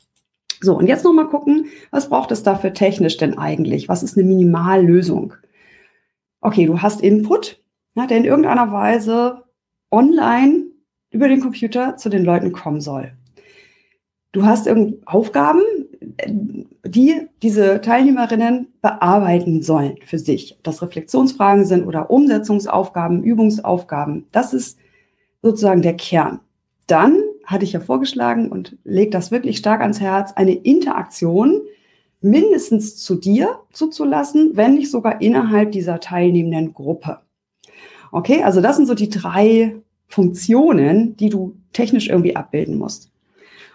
So, 0.62 0.78
und 0.78 0.86
jetzt 0.86 1.04
nochmal 1.04 1.28
gucken, 1.28 1.66
was 1.90 2.08
braucht 2.08 2.30
es 2.30 2.44
dafür 2.44 2.72
technisch 2.72 3.18
denn 3.18 3.36
eigentlich? 3.36 3.90
Was 3.90 4.04
ist 4.04 4.16
eine 4.16 4.28
Minimallösung? 4.28 5.34
Okay, 6.40 6.68
du 6.68 6.84
hast 6.84 7.02
Input, 7.02 7.60
ja, 7.96 8.06
der 8.06 8.18
in 8.18 8.26
irgendeiner 8.26 8.72
Weise 8.72 9.42
online 9.90 10.66
über 11.10 11.28
den 11.28 11.42
Computer 11.42 11.98
zu 11.98 12.10
den 12.10 12.24
Leuten 12.24 12.52
kommen 12.52 12.80
soll. 12.80 13.12
Du 14.34 14.46
hast 14.46 14.70
Aufgaben, 15.08 15.62
die 16.86 17.28
diese 17.42 17.82
Teilnehmerinnen 17.82 18.68
bearbeiten 18.84 19.64
sollen 19.64 19.96
für 20.06 20.20
sich. 20.20 20.58
Ob 20.58 20.64
das 20.64 20.84
Reflexionsfragen 20.84 21.66
sind 21.66 21.88
oder 21.88 22.12
Umsetzungsaufgaben, 22.12 23.24
Übungsaufgaben. 23.24 24.28
Das 24.32 24.54
ist 24.54 24.78
sozusagen 25.42 25.82
der 25.82 25.96
Kern. 25.96 26.40
Dann 26.86 27.21
hatte 27.52 27.66
ich 27.66 27.74
ja 27.74 27.80
vorgeschlagen 27.80 28.50
und 28.50 28.78
lege 28.84 29.12
das 29.12 29.32
wirklich 29.32 29.58
stark 29.58 29.82
ans 29.82 30.00
Herz, 30.00 30.34
eine 30.34 30.54
Interaktion 30.54 31.62
mindestens 32.22 32.98
zu 32.98 33.16
dir 33.16 33.60
zuzulassen, 33.72 34.52
wenn 34.54 34.76
nicht 34.76 34.92
sogar 34.92 35.22
innerhalb 35.22 35.72
dieser 35.72 36.00
teilnehmenden 36.00 36.74
Gruppe. 36.74 37.20
Okay, 38.12 38.44
also 38.44 38.62
das 38.62 38.76
sind 38.78 38.88
so 38.88 38.94
die 38.94 39.10
drei 39.10 39.76
Funktionen, 40.08 41.16
die 41.18 41.30
du 41.30 41.56
technisch 41.74 42.10
irgendwie 42.10 42.36
abbilden 42.36 42.78
musst. 42.78 43.12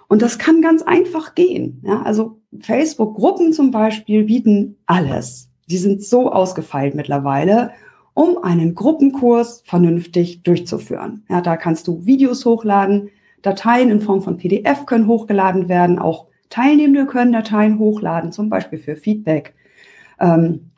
Und 0.09 0.23
das 0.23 0.38
kann 0.38 0.62
ganz 0.62 0.83
einfach 0.83 1.35
gehen. 1.35 1.83
Ja, 1.85 2.02
also 2.02 2.38
Facebook-Gruppen 2.61 3.52
zum 3.52 3.71
Beispiel 3.71 4.25
bieten 4.25 4.76
alles. 4.87 5.50
Die 5.68 5.78
sind 5.78 6.02
so 6.02 6.30
ausgefeilt 6.30 6.95
mittlerweile, 6.95 7.73
um 8.14 8.38
einen 8.38 8.75
Gruppenkurs 8.75 9.62
vernünftig 9.66 10.42
durchzuführen. 10.42 11.25
Ja, 11.28 11.40
da 11.40 11.56
kannst 11.56 11.88
du 11.88 12.06
Videos 12.06 12.45
hochladen, 12.45 13.11
Dateien 13.46 13.90
in 13.90 14.00
Form 14.00 14.22
von 14.22 14.38
PDF 14.38 14.86
können 14.86 15.06
hochgeladen 15.06 15.68
werden, 15.68 16.00
auch 16.00 16.26
Teilnehmende 16.50 17.06
können 17.06 17.32
Dateien 17.32 17.78
hochladen, 17.78 18.32
zum 18.32 18.50
Beispiel 18.50 18.80
für 18.80 18.96
Feedback. 18.96 19.54
Ähm, 20.18 20.72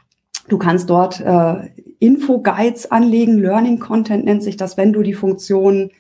du 0.48 0.58
kannst 0.58 0.90
dort 0.90 1.18
äh, 1.18 1.70
Info-Guides 1.98 2.90
anlegen, 2.90 3.38
Learning 3.38 3.78
Content 3.78 4.26
nennt 4.26 4.42
sich 4.42 4.58
das, 4.58 4.76
wenn 4.76 4.92
du 4.92 5.02
die 5.02 5.14
Funktion 5.14 5.90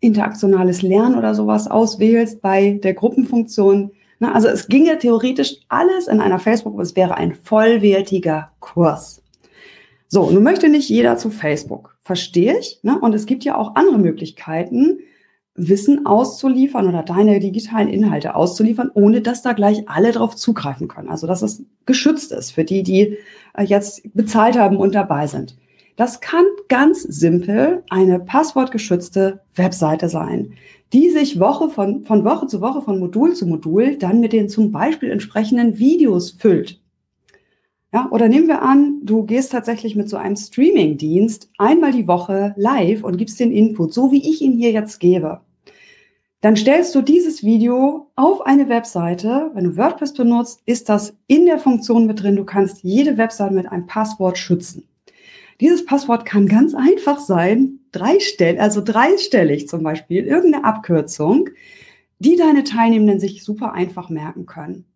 interaktionales 0.00 0.82
Lernen 0.82 1.16
oder 1.16 1.34
sowas 1.34 1.66
auswählst 1.66 2.42
bei 2.42 2.78
der 2.82 2.92
Gruppenfunktion. 2.92 3.92
Na, 4.18 4.34
also 4.34 4.48
es 4.48 4.68
ginge 4.68 4.98
theoretisch 4.98 5.60
alles 5.68 6.08
in 6.08 6.20
einer 6.20 6.38
Facebook, 6.38 6.78
es 6.78 6.94
wäre 6.94 7.16
ein 7.16 7.34
vollwertiger 7.34 8.50
Kurs. 8.60 9.22
So, 10.08 10.30
nun 10.30 10.42
möchte 10.42 10.68
nicht 10.68 10.90
jeder 10.90 11.16
zu 11.16 11.30
Facebook, 11.30 11.96
verstehe 12.02 12.58
ich. 12.58 12.80
Ne? 12.82 12.98
Und 13.00 13.14
es 13.14 13.24
gibt 13.24 13.44
ja 13.44 13.56
auch 13.56 13.76
andere 13.76 13.98
Möglichkeiten, 13.98 14.98
Wissen 15.54 16.06
auszuliefern 16.06 16.88
oder 16.88 17.02
deine 17.02 17.38
digitalen 17.38 17.88
Inhalte 17.88 18.34
auszuliefern, 18.34 18.90
ohne 18.94 19.20
dass 19.20 19.42
da 19.42 19.52
gleich 19.52 19.88
alle 19.88 20.12
drauf 20.12 20.34
zugreifen 20.34 20.88
können. 20.88 21.08
Also 21.08 21.26
dass 21.26 21.42
es 21.42 21.62
geschützt 21.84 22.32
ist 22.32 22.52
für 22.52 22.64
die, 22.64 22.82
die 22.82 23.18
äh, 23.54 23.64
jetzt 23.64 24.02
bezahlt 24.14 24.58
haben 24.58 24.78
und 24.78 24.94
dabei 24.94 25.26
sind. 25.26 25.56
Das 25.96 26.20
kann 26.20 26.44
ganz 26.68 27.02
simpel 27.02 27.84
eine 27.90 28.18
passwortgeschützte 28.18 29.40
Webseite 29.54 30.08
sein, 30.08 30.54
die 30.92 31.10
sich 31.10 31.38
Woche 31.38 31.68
von, 31.68 32.04
von 32.04 32.24
Woche 32.24 32.46
zu 32.46 32.60
Woche, 32.60 32.80
von 32.80 32.98
Modul 32.98 33.34
zu 33.34 33.46
Modul 33.46 33.96
dann 33.96 34.20
mit 34.20 34.32
den 34.32 34.48
zum 34.48 34.72
Beispiel 34.72 35.10
entsprechenden 35.10 35.78
Videos 35.78 36.30
füllt. 36.30 36.81
Ja, 37.94 38.08
oder 38.10 38.28
nehmen 38.28 38.48
wir 38.48 38.62
an, 38.62 39.00
du 39.02 39.24
gehst 39.24 39.52
tatsächlich 39.52 39.96
mit 39.96 40.08
so 40.08 40.16
einem 40.16 40.34
Streaming-Dienst 40.34 41.50
einmal 41.58 41.92
die 41.92 42.08
Woche 42.08 42.54
live 42.56 43.04
und 43.04 43.18
gibst 43.18 43.38
den 43.38 43.52
Input, 43.52 43.92
so 43.92 44.10
wie 44.10 44.26
ich 44.30 44.40
ihn 44.40 44.56
hier 44.56 44.70
jetzt 44.70 44.98
gebe. 44.98 45.42
Dann 46.40 46.56
stellst 46.56 46.94
du 46.94 47.02
dieses 47.02 47.44
Video 47.44 48.10
auf 48.16 48.46
eine 48.46 48.68
Webseite. 48.68 49.50
Wenn 49.54 49.64
du 49.64 49.76
WordPress 49.76 50.14
benutzt, 50.14 50.62
ist 50.64 50.88
das 50.88 51.14
in 51.26 51.44
der 51.44 51.58
Funktion 51.58 52.06
mit 52.06 52.22
drin. 52.22 52.34
Du 52.34 52.44
kannst 52.44 52.82
jede 52.82 53.18
Webseite 53.18 53.54
mit 53.54 53.70
einem 53.70 53.86
Passwort 53.86 54.38
schützen. 54.38 54.88
Dieses 55.60 55.84
Passwort 55.84 56.24
kann 56.24 56.48
ganz 56.48 56.74
einfach 56.74 57.20
sein, 57.20 57.78
dreistell, 57.92 58.58
also 58.58 58.80
dreistellig 58.82 59.68
zum 59.68 59.82
Beispiel, 59.82 60.24
irgendeine 60.24 60.64
Abkürzung, 60.64 61.50
die 62.18 62.36
deine 62.36 62.64
Teilnehmenden 62.64 63.20
sich 63.20 63.44
super 63.44 63.74
einfach 63.74 64.08
merken 64.08 64.46
können. 64.46 64.86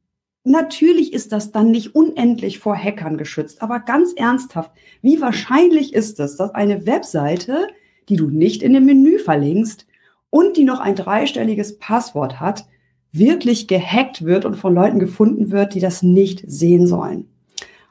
Natürlich 0.49 1.13
ist 1.13 1.33
das 1.33 1.51
dann 1.51 1.73
nicht 1.73 1.97
unendlich 1.97 2.61
vor 2.61 2.77
Hackern 2.77 3.19
geschützt, 3.19 3.63
aber 3.63 3.81
ganz 3.81 4.13
ernsthaft, 4.13 4.71
wie 5.03 5.21
wahrscheinlich 5.21 5.93
ist 5.93 6.21
es, 6.21 6.37
dass 6.37 6.55
eine 6.55 6.87
Webseite, 6.87 7.67
die 8.09 8.15
du 8.15 8.29
nicht 8.29 8.63
in 8.63 8.73
dem 8.73 8.85
Menü 8.85 9.19
verlinkst 9.19 9.89
und 10.31 10.57
die 10.57 10.63
noch 10.63 10.79
ein 10.79 10.95
dreistelliges 10.95 11.81
Passwort 11.81 12.39
hat, 12.39 12.65
wirklich 13.11 13.67
gehackt 13.67 14.25
wird 14.25 14.45
und 14.45 14.55
von 14.55 14.73
Leuten 14.73 15.01
gefunden 15.01 15.51
wird, 15.51 15.75
die 15.75 15.81
das 15.81 16.05
nicht 16.05 16.45
sehen 16.47 16.87
sollen? 16.87 17.29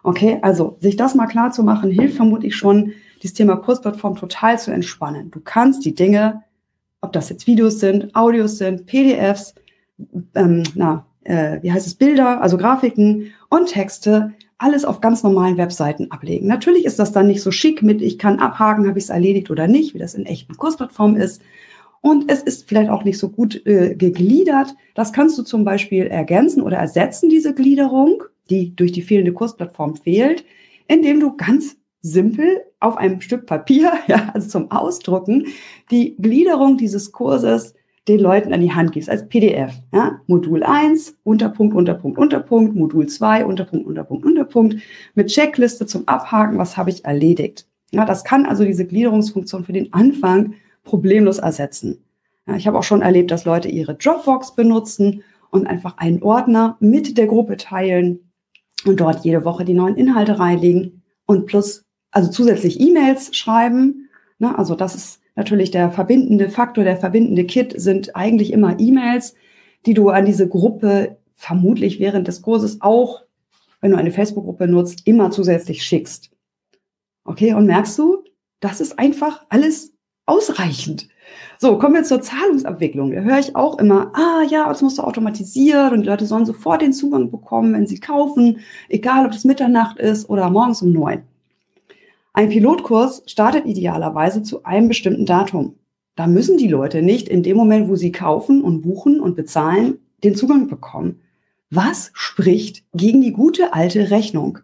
Okay, 0.02 0.40
also 0.42 0.78
sich 0.80 0.96
das 0.96 1.14
mal 1.14 1.28
klar 1.28 1.52
zu 1.52 1.62
machen, 1.62 1.92
hilft 1.92 2.16
vermutlich 2.16 2.56
schon, 2.56 2.94
dieses 3.22 3.36
Thema 3.36 3.58
Kursplattform 3.58 4.16
total 4.16 4.58
zu 4.60 4.72
entspannen. 4.72 5.30
Du 5.30 5.42
kannst 5.42 5.84
die 5.84 5.94
Dinge, 5.94 6.44
ob 7.02 7.12
das 7.12 7.28
jetzt 7.28 7.48
Videos 7.48 7.82
sind, 7.82 8.16
Audios 8.16 8.60
sind, 8.60 8.86
PDFs, 8.86 9.56
ähm, 10.36 10.64
na, 10.74 11.06
äh, 11.26 11.60
wie 11.62 11.72
heißt 11.72 11.86
es, 11.86 11.96
Bilder, 11.96 12.42
also 12.42 12.58
Grafiken 12.58 13.34
und 13.50 13.68
Texte, 13.68 14.34
alles 14.58 14.86
auf 14.86 15.02
ganz 15.02 15.22
normalen 15.24 15.58
Webseiten 15.58 16.12
ablegen. 16.12 16.48
Natürlich 16.48 16.86
ist 16.86 16.98
das 17.00 17.12
dann 17.12 17.28
nicht 17.28 17.42
so 17.42 17.52
schick 17.52 17.84
mit, 17.84 18.02
ich 18.02 18.18
kann 18.18 18.40
abhaken, 18.40 18.88
habe 18.88 18.98
ich 18.98 19.06
es 19.06 19.10
erledigt 19.10 19.52
oder 19.52 19.68
nicht, 19.68 19.94
wie 19.94 20.00
das 20.00 20.14
in 20.14 20.26
echten 20.26 20.56
Kursplattformen 20.56 21.18
ist. 21.18 21.42
Und 22.02 22.32
es 22.32 22.42
ist 22.42 22.70
vielleicht 22.70 22.90
auch 22.90 23.04
nicht 23.04 23.18
so 23.18 23.30
gut 23.30 23.66
äh, 23.66 23.96
gegliedert. 23.96 24.76
Das 24.94 25.12
kannst 25.12 25.38
du 25.38 25.44
zum 25.44 25.66
Beispiel 25.66 26.06
ergänzen 26.06 26.62
oder 26.62 26.78
ersetzen, 26.78 27.30
diese 27.30 27.54
Gliederung, 27.54 28.24
die 28.50 28.76
durch 28.76 28.92
die 28.92 29.02
fehlende 29.02 29.34
Kursplattform 29.34 29.96
fehlt, 29.96 30.46
indem 30.88 31.20
du 31.20 31.36
ganz 31.36 31.78
simpel 32.02 32.62
auf 32.80 32.98
einem 32.98 33.20
Stück 33.22 33.48
Papier, 33.48 33.92
ja, 34.08 34.30
also 34.34 34.48
zum 34.48 34.72
Ausdrucken, 34.72 35.48
die 35.92 36.16
Gliederung 36.18 36.78
dieses 36.78 37.12
Kurses 37.12 37.74
den 38.08 38.20
Leuten 38.20 38.54
an 38.54 38.62
die 38.62 38.72
Hand 38.72 38.92
gibst, 38.92 39.10
als 39.10 39.28
PDF. 39.28 39.74
Ja? 39.94 40.22
Modul 40.28 40.64
1, 40.64 41.18
Unterpunkt, 41.24 41.76
Unterpunkt, 41.76 42.18
Unterpunkt, 42.18 42.76
Modul 42.76 43.08
2, 43.08 43.46
Unterpunkt, 43.46 43.88
Unterpunkt, 43.88 44.26
Unterpunkt, 44.26 44.76
mit 45.16 45.28
Checkliste 45.28 45.86
zum 45.86 46.08
Abhaken, 46.08 46.58
was 46.58 46.78
habe 46.78 46.92
ich 46.92 47.06
erledigt. 47.06 47.68
Ja, 47.92 48.06
das 48.06 48.24
kann 48.24 48.46
also 48.46 48.64
diese 48.64 48.86
Gliederungsfunktion 48.86 49.64
für 49.64 49.74
den 49.74 49.94
Anfang 49.94 50.54
problemlos 50.84 51.40
ersetzen. 51.40 52.04
Ja, 52.48 52.56
ich 52.56 52.68
habe 52.68 52.78
auch 52.78 52.84
schon 52.84 53.02
erlebt, 53.02 53.32
dass 53.32 53.46
Leute 53.46 53.70
ihre 53.70 53.96
Dropbox 53.96 54.56
benutzen 54.56 55.24
und 55.50 55.68
einfach 55.68 55.98
einen 55.98 56.22
Ordner 56.22 56.78
mit 56.80 57.18
der 57.18 57.28
Gruppe 57.28 57.58
teilen 57.58 58.20
und 58.86 59.00
dort 59.00 59.24
jede 59.26 59.46
Woche 59.46 59.66
die 59.66 59.74
neuen 59.74 59.96
Inhalte 59.96 60.38
reinlegen 60.38 61.02
und 61.26 61.46
plus, 61.48 61.84
also 62.12 62.30
zusätzlich 62.30 62.80
E-Mails 62.80 63.36
schreiben. 63.36 64.10
Ne, 64.38 64.58
also 64.58 64.76
das 64.76 64.94
ist 64.96 65.22
natürlich 65.36 65.72
der 65.72 65.92
verbindende 65.92 66.50
Faktor, 66.50 66.84
der 66.84 66.98
verbindende 66.98 67.46
Kit 67.46 67.74
sind 67.80 68.16
eigentlich 68.16 68.52
immer 68.52 68.80
E-Mails, 68.80 69.36
die 69.86 69.94
du 69.94 70.10
an 70.10 70.26
diese 70.26 70.48
Gruppe 70.48 71.18
vermutlich 71.34 72.00
während 72.00 72.28
des 72.28 72.42
Kurses 72.42 72.82
auch, 72.82 73.24
wenn 73.82 73.92
du 73.92 73.98
eine 73.98 74.12
Facebook-Gruppe 74.12 74.68
nutzt, 74.68 75.06
immer 75.06 75.32
zusätzlich 75.32 75.84
schickst. 75.84 76.32
Okay, 77.26 77.54
und 77.54 77.66
merkst 77.66 77.98
du, 78.00 78.24
das 78.60 78.82
ist 78.82 78.98
einfach 78.98 79.46
alles 79.50 79.94
ausreichend. 80.26 81.08
So, 81.58 81.78
kommen 81.78 81.96
wir 81.96 82.04
zur 82.04 82.22
Zahlungsabwicklung. 82.22 83.12
Da 83.12 83.22
höre 83.22 83.40
ich 83.40 83.56
auch 83.56 83.80
immer, 83.80 84.12
ah 84.16 84.44
ja, 84.50 84.68
das 84.68 84.82
musst 84.82 84.98
du 84.98 85.04
automatisiert 85.04 85.92
und 85.92 86.02
die 86.02 86.08
Leute 86.08 86.26
sollen 86.26 86.46
sofort 86.46 86.82
den 86.82 86.94
Zugang 86.94 87.32
bekommen, 87.32 87.74
wenn 87.74 87.88
sie 87.88 88.00
kaufen, 88.00 88.60
egal 88.90 89.26
ob 89.26 89.34
es 89.34 89.44
Mitternacht 89.44 89.98
ist 89.98 90.30
oder 90.30 90.50
morgens 90.50 90.82
um 90.82 90.92
neun. 90.92 91.24
Ein 92.36 92.50
Pilotkurs 92.50 93.24
startet 93.28 93.66
idealerweise 93.66 94.44
zu 94.44 94.66
einem 94.66 94.90
bestimmten 94.90 95.26
Datum. 95.26 95.80
Da 96.18 96.28
müssen 96.28 96.58
die 96.58 96.68
Leute 96.68 97.02
nicht 97.02 97.30
in 97.30 97.44
dem 97.44 97.56
Moment, 97.56 97.88
wo 97.88 97.96
sie 97.96 98.12
kaufen 98.12 98.62
und 98.62 98.82
buchen 98.82 99.22
und 99.22 99.38
bezahlen, 99.38 100.00
den 100.22 100.36
Zugang 100.36 100.68
bekommen. 100.68 101.22
Was 101.70 102.12
spricht 102.14 102.84
gegen 102.92 103.22
die 103.22 103.32
gute 103.32 103.74
alte 103.74 104.12
Rechnung 104.12 104.60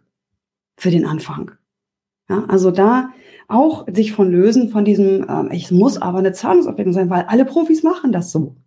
für 0.75 0.91
den 0.91 1.05
Anfang? 1.05 1.51
Ja, 2.29 2.43
also 2.49 2.71
da 2.71 3.13
auch 3.47 3.87
sich 3.89 4.11
von 4.11 4.29
lösen 4.29 4.67
von 4.67 4.83
diesem, 4.83 5.25
ähm, 5.29 5.49
ich 5.53 5.71
muss 5.71 5.95
aber 5.97 6.17
eine 6.17 6.33
Zahlungsabwicklung 6.33 6.93
sein, 6.93 7.09
weil 7.09 7.23
alle 7.23 7.45
Profis 7.45 7.83
machen 7.83 8.11
das 8.11 8.33
so. 8.33 8.57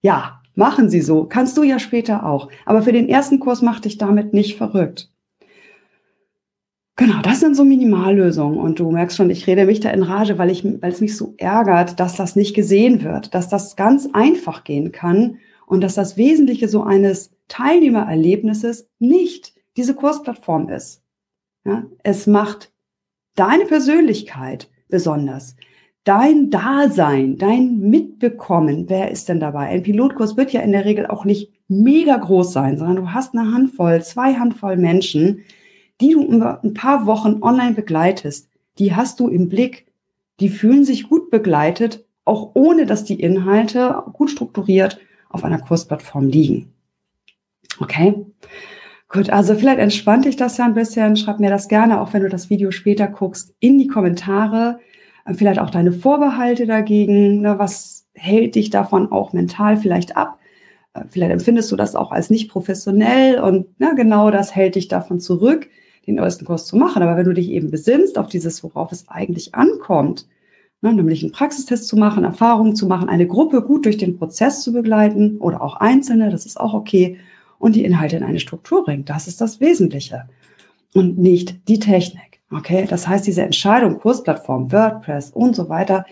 Ja, 0.00 0.42
machen 0.56 0.90
sie 0.90 1.00
so. 1.00 1.26
Kannst 1.26 1.56
du 1.56 1.62
ja 1.62 1.78
später 1.78 2.26
auch. 2.26 2.48
Aber 2.66 2.82
für 2.82 2.92
den 2.92 3.08
ersten 3.08 3.38
Kurs 3.38 3.62
mach 3.62 3.78
dich 3.78 3.98
damit 3.98 4.34
nicht 4.34 4.56
verrückt. 4.56 5.11
Genau, 6.96 7.22
das 7.22 7.40
sind 7.40 7.56
so 7.56 7.64
Minimallösungen. 7.64 8.58
Und 8.58 8.78
du 8.78 8.90
merkst 8.90 9.16
schon, 9.16 9.30
ich 9.30 9.46
rede 9.46 9.64
mich 9.64 9.80
da 9.80 9.90
in 9.90 10.02
Rage, 10.02 10.36
weil, 10.38 10.50
ich, 10.50 10.64
weil 10.64 10.92
es 10.92 11.00
mich 11.00 11.16
so 11.16 11.34
ärgert, 11.38 11.98
dass 11.98 12.16
das 12.16 12.36
nicht 12.36 12.54
gesehen 12.54 13.02
wird, 13.02 13.34
dass 13.34 13.48
das 13.48 13.76
ganz 13.76 14.08
einfach 14.12 14.62
gehen 14.64 14.92
kann 14.92 15.38
und 15.66 15.80
dass 15.82 15.94
das 15.94 16.16
Wesentliche 16.16 16.68
so 16.68 16.82
eines 16.82 17.30
Teilnehmererlebnisses 17.48 18.88
nicht 18.98 19.54
diese 19.76 19.94
Kursplattform 19.94 20.68
ist. 20.68 21.02
Ja, 21.64 21.84
es 22.02 22.26
macht 22.26 22.72
deine 23.36 23.64
Persönlichkeit 23.64 24.68
besonders. 24.88 25.56
dein 26.04 26.50
Dasein, 26.50 27.36
dein 27.38 27.78
Mitbekommen, 27.78 28.86
wer 28.88 29.10
ist 29.10 29.28
denn 29.28 29.40
dabei? 29.40 29.68
Ein 29.68 29.82
Pilotkurs 29.82 30.36
wird 30.36 30.52
ja 30.52 30.60
in 30.60 30.72
der 30.72 30.84
Regel 30.84 31.06
auch 31.06 31.24
nicht 31.24 31.52
mega 31.68 32.16
groß 32.16 32.52
sein, 32.52 32.76
sondern 32.76 32.96
du 32.96 33.12
hast 33.12 33.34
eine 33.34 33.52
Handvoll, 33.52 34.02
zwei 34.02 34.34
Handvoll 34.34 34.76
Menschen, 34.76 35.44
die 36.02 36.12
du 36.12 36.24
über 36.24 36.62
ein 36.62 36.74
paar 36.74 37.06
Wochen 37.06 37.42
online 37.42 37.74
begleitest. 37.74 38.48
Die 38.78 38.94
hast 38.94 39.20
du 39.20 39.28
im 39.28 39.48
Blick, 39.48 39.86
die 40.40 40.48
fühlen 40.48 40.84
sich 40.84 41.08
gut 41.08 41.30
begleitet, 41.30 42.04
auch 42.24 42.50
ohne 42.54 42.86
dass 42.86 43.04
die 43.04 43.20
Inhalte 43.20 44.02
gut 44.12 44.30
strukturiert 44.30 44.98
auf 45.28 45.44
einer 45.44 45.60
Kursplattform 45.60 46.28
liegen. 46.28 46.72
Okay? 47.80 48.26
Gut, 49.08 49.30
also 49.30 49.54
vielleicht 49.54 49.78
entspannt 49.78 50.24
dich 50.24 50.36
das 50.36 50.56
ja 50.56 50.64
ein 50.64 50.74
bisschen. 50.74 51.16
Schreib 51.16 51.38
mir 51.38 51.50
das 51.50 51.68
gerne, 51.68 52.00
auch 52.00 52.12
wenn 52.12 52.22
du 52.22 52.28
das 52.28 52.50
Video 52.50 52.70
später 52.70 53.06
guckst, 53.06 53.54
in 53.60 53.78
die 53.78 53.86
Kommentare. 53.86 54.80
Äh, 55.24 55.34
vielleicht 55.34 55.60
auch 55.60 55.70
deine 55.70 55.92
Vorbehalte 55.92 56.66
dagegen. 56.66 57.42
Ne? 57.42 57.58
Was 57.58 58.06
hält 58.14 58.54
dich 58.54 58.70
davon 58.70 59.12
auch 59.12 59.32
mental 59.32 59.76
vielleicht 59.76 60.16
ab? 60.16 60.38
Äh, 60.94 61.04
vielleicht 61.08 61.32
empfindest 61.32 61.70
du 61.70 61.76
das 61.76 61.94
auch 61.94 62.10
als 62.10 62.30
nicht 62.30 62.50
professionell 62.50 63.38
und 63.38 63.78
ne, 63.80 63.92
genau 63.96 64.30
das 64.30 64.54
hält 64.54 64.74
dich 64.74 64.88
davon 64.88 65.20
zurück, 65.20 65.68
den 66.06 66.16
neuesten 66.16 66.44
Kurs 66.44 66.66
zu 66.66 66.76
machen. 66.76 67.02
Aber 67.02 67.16
wenn 67.16 67.24
du 67.24 67.32
dich 67.32 67.50
eben 67.50 67.70
besinnst 67.70 68.18
auf 68.18 68.28
dieses, 68.28 68.62
worauf 68.62 68.92
es 68.92 69.08
eigentlich 69.08 69.54
ankommt, 69.54 70.26
ne, 70.80 70.92
nämlich 70.92 71.22
einen 71.22 71.32
Praxistest 71.32 71.86
zu 71.86 71.96
machen, 71.96 72.24
Erfahrungen 72.24 72.76
zu 72.76 72.86
machen, 72.86 73.08
eine 73.08 73.26
Gruppe 73.26 73.62
gut 73.62 73.84
durch 73.86 73.96
den 73.96 74.18
Prozess 74.18 74.62
zu 74.62 74.72
begleiten 74.72 75.38
oder 75.38 75.62
auch 75.62 75.76
Einzelne, 75.76 76.30
das 76.30 76.46
ist 76.46 76.60
auch 76.60 76.74
okay, 76.74 77.18
und 77.58 77.76
die 77.76 77.84
Inhalte 77.84 78.16
in 78.16 78.24
eine 78.24 78.40
Struktur 78.40 78.84
bringt. 78.84 79.08
Das 79.08 79.28
ist 79.28 79.40
das 79.40 79.60
Wesentliche 79.60 80.28
und 80.94 81.18
nicht 81.18 81.68
die 81.68 81.78
Technik. 81.78 82.40
Okay, 82.50 82.86
das 82.88 83.08
heißt, 83.08 83.26
diese 83.26 83.42
Entscheidung, 83.42 83.98
Kursplattform, 83.98 84.72
WordPress 84.72 85.30
und 85.30 85.56
so 85.56 85.68
weiter, 85.68 86.04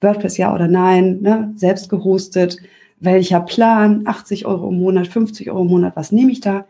WordPress 0.00 0.36
ja 0.36 0.54
oder 0.54 0.68
nein, 0.68 1.20
ne, 1.22 1.52
selbst 1.56 1.88
gehostet, 1.88 2.58
welcher 3.00 3.40
Plan, 3.40 4.02
80 4.06 4.46
Euro 4.46 4.68
im 4.68 4.78
Monat, 4.78 5.08
50 5.08 5.50
Euro 5.50 5.62
im 5.62 5.68
Monat, 5.68 5.96
was 5.96 6.12
nehme 6.12 6.30
ich 6.30 6.40
da? 6.40 6.66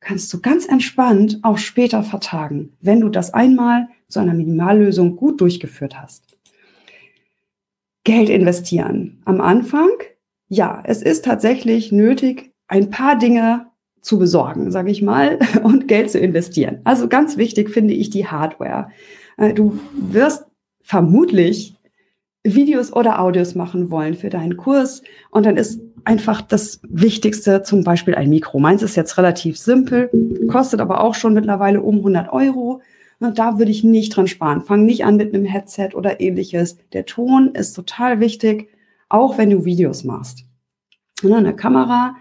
Kannst 0.00 0.32
du 0.32 0.40
ganz 0.40 0.66
entspannt 0.66 1.38
auch 1.42 1.58
später 1.58 2.02
vertagen, 2.02 2.72
wenn 2.80 3.00
du 3.00 3.08
das 3.10 3.34
einmal 3.34 3.88
zu 4.08 4.18
einer 4.18 4.34
Minimallösung 4.34 5.16
gut 5.16 5.40
durchgeführt 5.40 6.00
hast. 6.00 6.24
Geld 8.04 8.30
investieren. 8.30 9.20
Am 9.26 9.40
Anfang, 9.40 9.90
ja, 10.48 10.82
es 10.86 11.02
ist 11.02 11.26
tatsächlich 11.26 11.92
nötig, 11.92 12.52
ein 12.66 12.90
paar 12.90 13.18
Dinge 13.18 13.66
zu 14.00 14.18
besorgen, 14.18 14.70
sage 14.70 14.90
ich 14.90 15.02
mal, 15.02 15.38
und 15.62 15.86
Geld 15.86 16.10
zu 16.10 16.18
investieren. 16.18 16.80
Also 16.84 17.08
ganz 17.08 17.36
wichtig 17.36 17.70
finde 17.70 17.94
ich 17.94 18.08
die 18.10 18.26
Hardware. 18.26 18.90
Äh, 19.36 19.52
du 19.52 19.78
wirst 19.92 20.46
vermutlich 20.80 21.74
Videos 22.42 22.92
oder 22.92 23.20
Audios 23.20 23.54
machen 23.54 23.90
wollen 23.90 24.14
für 24.14 24.30
deinen 24.30 24.56
Kurs 24.56 25.02
und 25.30 25.44
dann 25.44 25.56
ist 25.56 25.80
einfach 26.04 26.40
das 26.40 26.80
Wichtigste 26.88 27.62
zum 27.62 27.84
Beispiel 27.84 28.14
ein 28.14 28.30
Mikro. 28.30 28.58
Meins 28.58 28.82
ist 28.82 28.96
jetzt 28.96 29.18
relativ 29.18 29.58
simpel, 29.58 30.10
kostet 30.48 30.80
aber 30.80 31.02
auch 31.04 31.14
schon 31.14 31.34
mittlerweile 31.34 31.82
um 31.82 31.96
100 31.98 32.32
Euro. 32.32 32.80
Und 33.18 33.38
da 33.38 33.58
würde 33.58 33.70
ich 33.70 33.84
nicht 33.84 34.16
dran 34.16 34.26
sparen. 34.26 34.62
Fang 34.62 34.86
nicht 34.86 35.04
an 35.04 35.16
mit 35.16 35.34
einem 35.34 35.44
Headset 35.44 35.90
oder 35.92 36.20
ähnliches. 36.20 36.78
Der 36.94 37.04
Ton 37.04 37.50
ist 37.54 37.74
total 37.74 38.18
wichtig, 38.18 38.70
auch 39.10 39.36
wenn 39.36 39.50
du 39.50 39.66
Videos 39.66 40.04
machst. 40.04 40.46
Eine 41.22 41.54
Kamera 41.54 42.16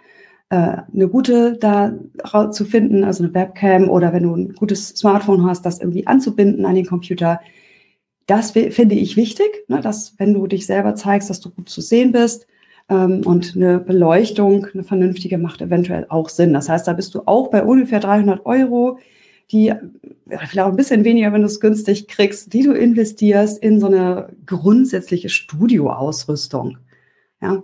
äh, 0.50 0.78
eine 0.94 1.08
gute 1.08 1.58
da 1.58 1.94
zu 2.52 2.66
finden, 2.66 3.04
also 3.04 3.24
eine 3.24 3.34
Webcam 3.34 3.88
oder 3.90 4.12
wenn 4.14 4.24
du 4.24 4.36
ein 4.36 4.54
gutes 4.54 4.90
Smartphone 4.90 5.46
hast, 5.46 5.66
das 5.66 5.80
irgendwie 5.80 6.08
anzubinden 6.08 6.66
an 6.66 6.76
den 6.76 6.86
Computer. 6.86 7.40
Das 8.30 8.52
finde 8.52 8.94
ich 8.94 9.18
wichtig, 9.18 9.64
ne, 9.70 9.82
dass 9.82 10.14
wenn 10.20 10.36
du 10.36 10.46
dich 10.46 10.68
selber 10.68 10.94
zeigst, 10.94 11.32
dass 11.32 11.40
du 11.40 11.50
gut 11.50 11.68
zu 11.68 11.82
sehen 11.82 12.12
bist 12.12 12.46
ähm, 12.88 13.24
und 13.26 13.56
eine 13.56 13.80
Beleuchtung, 13.80 14.68
eine 14.72 14.84
vernünftige 14.84 15.40
macht 15.40 15.64
eventuell 15.64 16.06
auch 16.10 16.30
Sinn. 16.30 16.54
Das 16.54 16.70
heißt, 16.70 16.88
da 16.88 16.94
bist 16.94 17.16
du 17.16 17.24
auch 17.26 17.50
bei 17.50 17.64
ungefähr 17.64 18.00
300 18.00 18.46
Euro, 18.46 19.00
die 19.52 19.74
vielleicht 20.28 20.60
auch 20.60 20.68
ein 20.68 20.76
bisschen 20.76 21.06
weniger, 21.06 21.34
wenn 21.34 21.42
du 21.42 21.48
es 21.48 21.60
günstig 21.60 22.08
kriegst, 22.08 22.54
die 22.54 22.62
du 22.62 22.74
investierst 22.74 23.64
in 23.64 23.80
so 23.80 23.88
eine 23.88 24.30
grundsätzliche 24.46 25.30
Studioausrüstung. 25.30 26.78
Ja, 27.42 27.64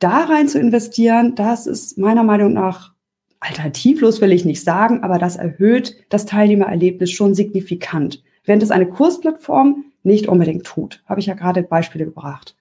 da 0.00 0.24
rein 0.24 0.48
zu 0.48 0.58
investieren, 0.58 1.36
das 1.36 1.68
ist 1.68 1.98
meiner 1.98 2.24
Meinung 2.24 2.52
nach 2.54 2.94
alternativlos, 3.38 4.20
will 4.20 4.32
ich 4.32 4.44
nicht 4.44 4.64
sagen, 4.64 5.04
aber 5.04 5.18
das 5.18 5.36
erhöht 5.36 5.94
das 6.08 6.26
Teilnehmererlebnis 6.26 7.12
schon 7.12 7.36
signifikant, 7.36 8.24
während 8.42 8.64
es 8.64 8.72
eine 8.72 8.88
Kursplattform 8.88 9.84
nicht 10.02 10.28
unbedingt 10.28 10.64
tut. 10.64 11.02
Habe 11.06 11.20
ich 11.20 11.26
ja 11.26 11.34
gerade 11.34 11.62
Beispiele 11.62 12.04
gebracht. 12.04 12.56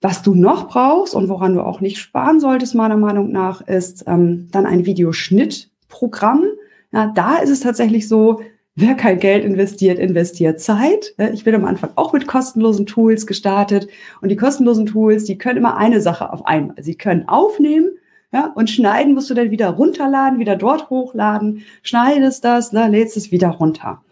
Was 0.00 0.22
du 0.22 0.34
noch 0.34 0.68
brauchst 0.68 1.14
und 1.14 1.28
woran 1.28 1.54
du 1.54 1.62
auch 1.62 1.80
nicht 1.80 1.98
sparen 1.98 2.40
solltest, 2.40 2.74
meiner 2.74 2.96
Meinung 2.96 3.30
nach, 3.30 3.60
ist 3.60 4.04
ähm, 4.06 4.48
dann 4.50 4.66
ein 4.66 4.84
Videoschnittprogramm. 4.84 6.44
Ja, 6.92 7.12
da 7.14 7.36
ist 7.36 7.50
es 7.50 7.60
tatsächlich 7.60 8.08
so, 8.08 8.40
Wer 8.74 8.94
kein 8.94 9.18
Geld 9.18 9.44
investiert, 9.44 9.98
investiert 9.98 10.58
Zeit. 10.58 11.14
Ich 11.34 11.44
bin 11.44 11.54
am 11.54 11.66
Anfang 11.66 11.90
auch 11.96 12.14
mit 12.14 12.26
kostenlosen 12.26 12.86
Tools 12.86 13.26
gestartet 13.26 13.86
und 14.22 14.30
die 14.30 14.36
kostenlosen 14.36 14.86
Tools, 14.86 15.24
die 15.24 15.36
können 15.36 15.58
immer 15.58 15.76
eine 15.76 16.00
Sache 16.00 16.32
auf 16.32 16.46
einmal. 16.46 16.82
Sie 16.82 16.94
können 16.94 17.28
aufnehmen, 17.28 17.90
ja, 18.32 18.50
und 18.54 18.70
schneiden 18.70 19.12
musst 19.12 19.28
du 19.28 19.34
dann 19.34 19.50
wieder 19.50 19.68
runterladen, 19.68 20.38
wieder 20.38 20.56
dort 20.56 20.88
hochladen, 20.88 21.64
schneidest 21.82 22.46
das, 22.46 22.72
ne, 22.72 22.88
lädst 22.88 23.18
es 23.18 23.30
wieder 23.30 23.48
runter. 23.50 24.02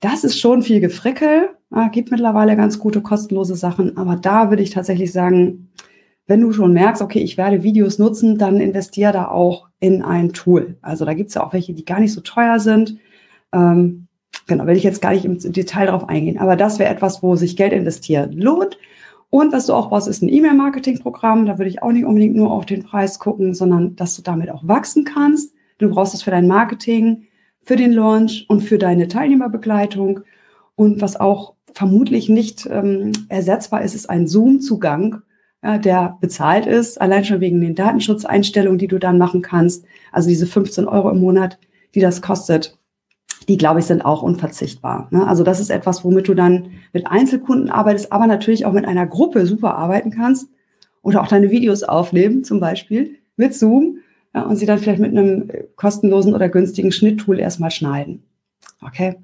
Das 0.00 0.24
ist 0.24 0.38
schon 0.38 0.62
viel 0.62 0.80
Gefrickel, 0.80 1.50
ja, 1.74 1.88
gibt 1.88 2.10
mittlerweile 2.10 2.56
ganz 2.56 2.78
gute 2.78 3.00
kostenlose 3.00 3.56
Sachen, 3.56 3.96
aber 3.96 4.16
da 4.16 4.50
würde 4.50 4.62
ich 4.62 4.70
tatsächlich 4.70 5.12
sagen, 5.12 5.70
wenn 6.26 6.40
du 6.40 6.52
schon 6.52 6.72
merkst, 6.72 7.02
okay, 7.02 7.20
ich 7.20 7.36
werde 7.36 7.62
Videos 7.62 7.98
nutzen, 7.98 8.38
dann 8.38 8.60
investiere 8.60 9.12
da 9.12 9.28
auch 9.28 9.68
in 9.80 10.02
ein 10.02 10.32
Tool. 10.32 10.76
Also 10.82 11.04
da 11.04 11.14
gibt's 11.14 11.34
ja 11.34 11.44
auch 11.44 11.52
welche, 11.52 11.72
die 11.72 11.84
gar 11.84 12.00
nicht 12.00 12.12
so 12.12 12.20
teuer 12.20 12.60
sind 12.60 12.98
ähm, 13.52 14.08
genau, 14.46 14.66
will 14.66 14.76
ich 14.76 14.82
jetzt 14.82 15.02
gar 15.02 15.12
nicht 15.12 15.24
im 15.24 15.38
Detail 15.38 15.86
darauf 15.86 16.08
eingehen, 16.08 16.38
aber 16.38 16.56
das 16.56 16.78
wäre 16.78 16.90
etwas, 16.90 17.22
wo 17.22 17.36
sich 17.36 17.56
Geld 17.56 17.72
investieren 17.72 18.32
lohnt. 18.32 18.78
Und 19.30 19.52
was 19.52 19.66
du 19.66 19.74
auch 19.74 19.90
brauchst, 19.90 20.08
ist 20.08 20.22
ein 20.22 20.30
E-Mail-Marketing-Programm. 20.30 21.44
Da 21.44 21.58
würde 21.58 21.68
ich 21.68 21.82
auch 21.82 21.92
nicht 21.92 22.06
unbedingt 22.06 22.34
nur 22.34 22.50
auf 22.50 22.64
den 22.64 22.82
Preis 22.82 23.18
gucken, 23.18 23.52
sondern 23.52 23.94
dass 23.94 24.16
du 24.16 24.22
damit 24.22 24.50
auch 24.50 24.66
wachsen 24.66 25.04
kannst. 25.04 25.52
Du 25.76 25.90
brauchst 25.90 26.14
es 26.14 26.22
für 26.22 26.30
dein 26.30 26.46
Marketing, 26.46 27.26
für 27.68 27.76
den 27.76 27.92
Launch 27.92 28.46
und 28.48 28.62
für 28.62 28.78
deine 28.78 29.08
Teilnehmerbegleitung. 29.08 30.20
Und 30.74 31.02
was 31.02 31.20
auch 31.20 31.52
vermutlich 31.74 32.30
nicht 32.30 32.66
ähm, 32.70 33.12
ersetzbar 33.28 33.82
ist, 33.82 33.94
ist 33.94 34.08
ein 34.08 34.26
Zoom-Zugang, 34.26 35.20
ja, 35.62 35.76
der 35.76 36.16
bezahlt 36.22 36.64
ist, 36.64 36.98
allein 36.98 37.26
schon 37.26 37.42
wegen 37.42 37.60
den 37.60 37.74
Datenschutzeinstellungen, 37.74 38.78
die 38.78 38.88
du 38.88 38.98
dann 38.98 39.18
machen 39.18 39.42
kannst. 39.42 39.84
Also 40.12 40.30
diese 40.30 40.46
15 40.46 40.88
Euro 40.88 41.10
im 41.10 41.20
Monat, 41.20 41.58
die 41.94 42.00
das 42.00 42.22
kostet 42.22 42.78
die, 43.48 43.56
glaube 43.56 43.80
ich, 43.80 43.86
sind 43.86 44.04
auch 44.04 44.22
unverzichtbar. 44.22 45.08
Ne? 45.10 45.26
Also 45.26 45.42
das 45.42 45.58
ist 45.58 45.70
etwas, 45.70 46.04
womit 46.04 46.28
du 46.28 46.34
dann 46.34 46.70
mit 46.92 47.06
Einzelkunden 47.06 47.70
arbeitest, 47.70 48.12
aber 48.12 48.26
natürlich 48.26 48.66
auch 48.66 48.72
mit 48.72 48.84
einer 48.84 49.06
Gruppe 49.06 49.46
super 49.46 49.74
arbeiten 49.76 50.10
kannst 50.10 50.50
oder 51.02 51.22
auch 51.22 51.28
deine 51.28 51.50
Videos 51.50 51.82
aufnehmen, 51.82 52.44
zum 52.44 52.60
Beispiel 52.60 53.16
mit 53.36 53.54
Zoom 53.54 53.98
ja, 54.34 54.42
und 54.42 54.56
sie 54.56 54.66
dann 54.66 54.78
vielleicht 54.78 55.00
mit 55.00 55.10
einem 55.10 55.50
kostenlosen 55.76 56.34
oder 56.34 56.48
günstigen 56.48 56.92
Schnitttool 56.92 57.38
erstmal 57.38 57.70
schneiden. 57.70 58.22
Okay? 58.82 59.16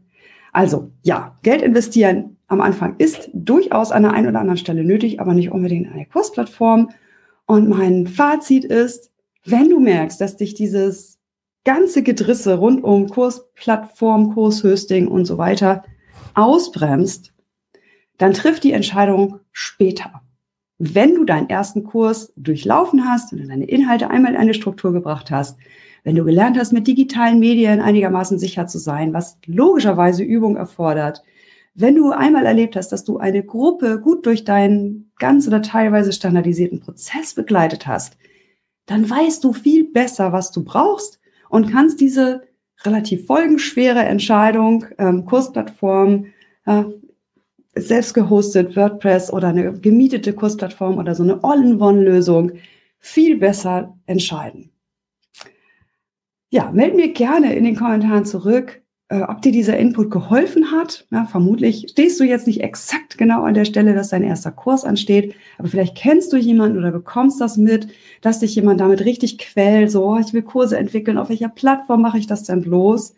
Also 0.52 0.90
ja, 1.02 1.36
Geld 1.42 1.62
investieren 1.62 2.36
am 2.46 2.60
Anfang 2.60 2.96
ist 2.98 3.28
durchaus 3.32 3.90
an 3.90 4.04
der 4.04 4.12
einen 4.12 4.28
oder 4.28 4.40
anderen 4.40 4.58
Stelle 4.58 4.84
nötig, 4.84 5.20
aber 5.20 5.34
nicht 5.34 5.50
unbedingt 5.50 5.92
eine 5.92 6.06
Kursplattform. 6.06 6.90
Und 7.46 7.68
mein 7.68 8.06
Fazit 8.06 8.64
ist, 8.64 9.10
wenn 9.44 9.68
du 9.68 9.80
merkst, 9.80 10.20
dass 10.20 10.36
dich 10.36 10.54
dieses 10.54 11.18
ganze 11.64 12.02
Gedrisse 12.02 12.54
rund 12.54 12.84
um 12.84 13.08
Kursplattform, 13.08 14.34
Kurshosting 14.34 15.08
und 15.08 15.24
so 15.24 15.38
weiter 15.38 15.82
ausbremst, 16.34 17.32
dann 18.18 18.32
triff 18.32 18.60
die 18.60 18.72
Entscheidung 18.72 19.40
später. 19.52 20.23
Wenn 20.78 21.14
du 21.14 21.24
deinen 21.24 21.48
ersten 21.48 21.84
Kurs 21.84 22.32
durchlaufen 22.36 23.08
hast 23.08 23.32
und 23.32 23.46
deine 23.46 23.66
Inhalte 23.66 24.10
einmal 24.10 24.32
in 24.32 24.40
eine 24.40 24.54
Struktur 24.54 24.92
gebracht 24.92 25.30
hast, 25.30 25.58
wenn 26.02 26.16
du 26.16 26.24
gelernt 26.24 26.58
hast, 26.58 26.72
mit 26.72 26.86
digitalen 26.86 27.38
Medien 27.38 27.80
einigermaßen 27.80 28.38
sicher 28.38 28.66
zu 28.66 28.78
sein, 28.78 29.14
was 29.14 29.38
logischerweise 29.46 30.22
Übung 30.22 30.56
erfordert, 30.56 31.22
wenn 31.74 31.96
du 31.96 32.12
einmal 32.12 32.46
erlebt 32.46 32.76
hast, 32.76 32.90
dass 32.90 33.04
du 33.04 33.18
eine 33.18 33.42
Gruppe 33.42 34.00
gut 34.00 34.26
durch 34.26 34.44
deinen 34.44 35.10
ganz 35.18 35.48
oder 35.48 35.60
teilweise 35.60 36.12
standardisierten 36.12 36.80
Prozess 36.80 37.34
begleitet 37.34 37.86
hast, 37.86 38.16
dann 38.86 39.08
weißt 39.08 39.42
du 39.42 39.52
viel 39.52 39.90
besser, 39.90 40.32
was 40.32 40.52
du 40.52 40.62
brauchst 40.62 41.20
und 41.48 41.70
kannst 41.70 42.00
diese 42.00 42.42
relativ 42.84 43.26
folgenschwere 43.26 44.04
Entscheidung, 44.04 44.84
ähm, 44.98 45.24
Kursplattform, 45.24 46.26
äh, 46.66 46.84
selbst 47.76 48.14
gehostet, 48.14 48.76
WordPress 48.76 49.32
oder 49.32 49.48
eine 49.48 49.72
gemietete 49.72 50.32
Kursplattform 50.32 50.98
oder 50.98 51.14
so 51.14 51.22
eine 51.22 51.42
All-in-One-Lösung 51.42 52.52
viel 52.98 53.36
besser 53.38 53.96
entscheiden. 54.06 54.70
Ja, 56.50 56.70
meld 56.72 56.94
mir 56.94 57.12
gerne 57.12 57.54
in 57.54 57.64
den 57.64 57.76
Kommentaren 57.76 58.24
zurück, 58.24 58.82
äh, 59.08 59.22
ob 59.22 59.42
dir 59.42 59.52
dieser 59.52 59.76
Input 59.76 60.10
geholfen 60.10 60.70
hat. 60.70 61.06
Ja, 61.10 61.24
vermutlich 61.24 61.86
stehst 61.90 62.18
du 62.20 62.24
jetzt 62.24 62.46
nicht 62.46 62.62
exakt 62.62 63.18
genau 63.18 63.42
an 63.42 63.54
der 63.54 63.64
Stelle, 63.64 63.92
dass 63.94 64.10
dein 64.10 64.22
erster 64.22 64.52
Kurs 64.52 64.84
ansteht, 64.84 65.34
aber 65.58 65.68
vielleicht 65.68 65.96
kennst 65.96 66.32
du 66.32 66.36
jemanden 66.36 66.78
oder 66.78 66.92
bekommst 66.92 67.40
das 67.40 67.56
mit, 67.56 67.88
dass 68.22 68.38
dich 68.38 68.54
jemand 68.54 68.80
damit 68.80 69.04
richtig 69.04 69.38
quält, 69.38 69.90
so, 69.90 70.04
oh, 70.06 70.18
ich 70.18 70.32
will 70.32 70.42
Kurse 70.42 70.78
entwickeln, 70.78 71.18
auf 71.18 71.28
welcher 71.28 71.48
Plattform 71.48 72.02
mache 72.02 72.18
ich 72.18 72.26
das 72.26 72.44
denn 72.44 72.62
bloß? 72.62 73.14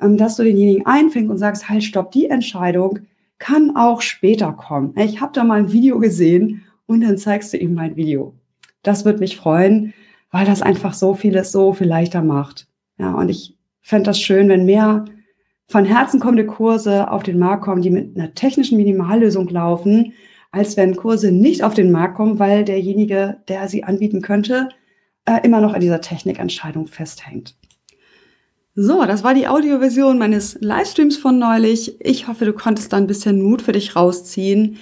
Ähm, 0.00 0.16
dass 0.16 0.36
du 0.36 0.44
denjenigen 0.44 0.86
einfängst 0.86 1.30
und 1.30 1.38
sagst, 1.38 1.68
halt, 1.68 1.84
stopp, 1.84 2.10
die 2.12 2.26
Entscheidung 2.26 3.00
kann 3.38 3.76
auch 3.76 4.00
später 4.02 4.52
kommen. 4.52 4.94
Ich 4.96 5.20
habe 5.20 5.32
da 5.32 5.44
mal 5.44 5.58
ein 5.58 5.72
Video 5.72 5.98
gesehen 5.98 6.64
und 6.86 7.02
dann 7.02 7.18
zeigst 7.18 7.52
du 7.52 7.56
ihm 7.56 7.74
mein 7.74 7.96
Video. 7.96 8.34
Das 8.82 9.04
würde 9.04 9.20
mich 9.20 9.36
freuen, 9.36 9.94
weil 10.30 10.46
das 10.46 10.62
einfach 10.62 10.94
so 10.94 11.14
vieles 11.14 11.52
so 11.52 11.72
viel 11.72 11.86
leichter 11.86 12.22
macht. 12.22 12.66
Ja, 12.98 13.14
und 13.14 13.28
ich 13.28 13.56
fände 13.80 14.06
das 14.06 14.20
schön, 14.20 14.48
wenn 14.48 14.66
mehr 14.66 15.04
von 15.66 15.84
Herzen 15.84 16.18
kommende 16.20 16.46
Kurse 16.46 17.10
auf 17.10 17.22
den 17.22 17.38
Markt 17.38 17.62
kommen, 17.62 17.82
die 17.82 17.90
mit 17.90 18.16
einer 18.16 18.34
technischen 18.34 18.78
Minimallösung 18.78 19.48
laufen, 19.48 20.14
als 20.50 20.76
wenn 20.76 20.96
Kurse 20.96 21.30
nicht 21.30 21.62
auf 21.62 21.74
den 21.74 21.92
Markt 21.92 22.16
kommen, 22.16 22.38
weil 22.38 22.64
derjenige, 22.64 23.38
der 23.48 23.68
sie 23.68 23.84
anbieten 23.84 24.22
könnte, 24.22 24.70
äh, 25.26 25.40
immer 25.44 25.60
noch 25.60 25.74
an 25.74 25.80
dieser 25.80 26.00
Technikentscheidung 26.00 26.86
festhängt. 26.86 27.54
So, 28.80 29.04
das 29.04 29.24
war 29.24 29.34
die 29.34 29.48
Audioversion 29.48 30.18
meines 30.18 30.56
Livestreams 30.60 31.16
von 31.16 31.36
neulich. 31.36 31.96
Ich 32.00 32.28
hoffe, 32.28 32.44
du 32.44 32.52
konntest 32.52 32.92
da 32.92 32.96
ein 32.96 33.08
bisschen 33.08 33.42
Mut 33.42 33.60
für 33.60 33.72
dich 33.72 33.96
rausziehen 33.96 34.78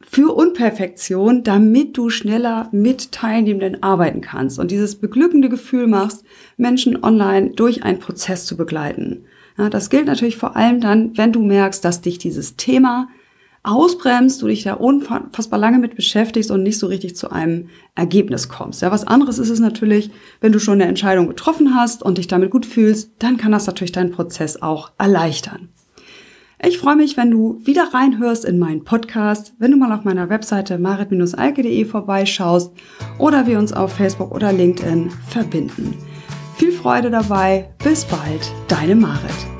für 0.00 0.32
Unperfektion, 0.32 1.42
damit 1.42 1.96
du 1.96 2.10
schneller 2.10 2.68
mit 2.70 3.10
Teilnehmenden 3.10 3.82
arbeiten 3.82 4.20
kannst 4.20 4.60
und 4.60 4.70
dieses 4.70 4.94
beglückende 4.94 5.48
Gefühl 5.48 5.88
machst, 5.88 6.22
Menschen 6.56 7.02
online 7.02 7.50
durch 7.50 7.82
einen 7.82 7.98
Prozess 7.98 8.46
zu 8.46 8.56
begleiten. 8.56 9.24
Ja, 9.58 9.68
das 9.68 9.90
gilt 9.90 10.06
natürlich 10.06 10.36
vor 10.36 10.54
allem 10.54 10.80
dann, 10.80 11.16
wenn 11.16 11.32
du 11.32 11.42
merkst, 11.42 11.84
dass 11.84 12.02
dich 12.02 12.18
dieses 12.18 12.54
Thema 12.54 13.08
ausbremst, 13.64 14.40
du 14.42 14.46
dich 14.46 14.62
da 14.62 14.74
unfassbar 14.74 15.58
lange 15.58 15.78
mit 15.78 15.96
beschäftigst 15.96 16.50
und 16.50 16.62
nicht 16.62 16.78
so 16.78 16.86
richtig 16.86 17.16
zu 17.16 17.30
einem 17.32 17.68
Ergebnis 17.94 18.48
kommst. 18.48 18.82
Ja, 18.82 18.92
was 18.92 19.06
anderes 19.06 19.38
ist 19.38 19.50
es 19.50 19.58
natürlich, 19.58 20.10
wenn 20.40 20.52
du 20.52 20.60
schon 20.60 20.74
eine 20.74 20.86
Entscheidung 20.88 21.26
getroffen 21.26 21.74
hast 21.74 22.02
und 22.02 22.18
dich 22.18 22.28
damit 22.28 22.50
gut 22.50 22.66
fühlst, 22.66 23.12
dann 23.18 23.38
kann 23.38 23.52
das 23.52 23.66
natürlich 23.66 23.92
deinen 23.92 24.12
Prozess 24.12 24.60
auch 24.60 24.92
erleichtern. 24.98 25.70
Ich 26.66 26.78
freue 26.78 26.96
mich, 26.96 27.16
wenn 27.16 27.30
du 27.30 27.60
wieder 27.64 27.92
reinhörst 27.92 28.44
in 28.44 28.58
meinen 28.58 28.84
Podcast, 28.84 29.54
wenn 29.58 29.70
du 29.70 29.76
mal 29.76 29.92
auf 29.92 30.04
meiner 30.04 30.30
Webseite 30.30 30.78
marit-alke.de 30.78 31.84
vorbeischaust 31.84 32.72
oder 33.18 33.46
wir 33.46 33.58
uns 33.58 33.72
auf 33.72 33.92
Facebook 33.92 34.34
oder 34.34 34.52
LinkedIn 34.52 35.10
verbinden. 35.28 35.94
Viel 36.56 36.72
Freude 36.72 37.10
dabei. 37.10 37.70
Bis 37.82 38.04
bald, 38.04 38.52
deine 38.68 38.94
Marit. 38.94 39.53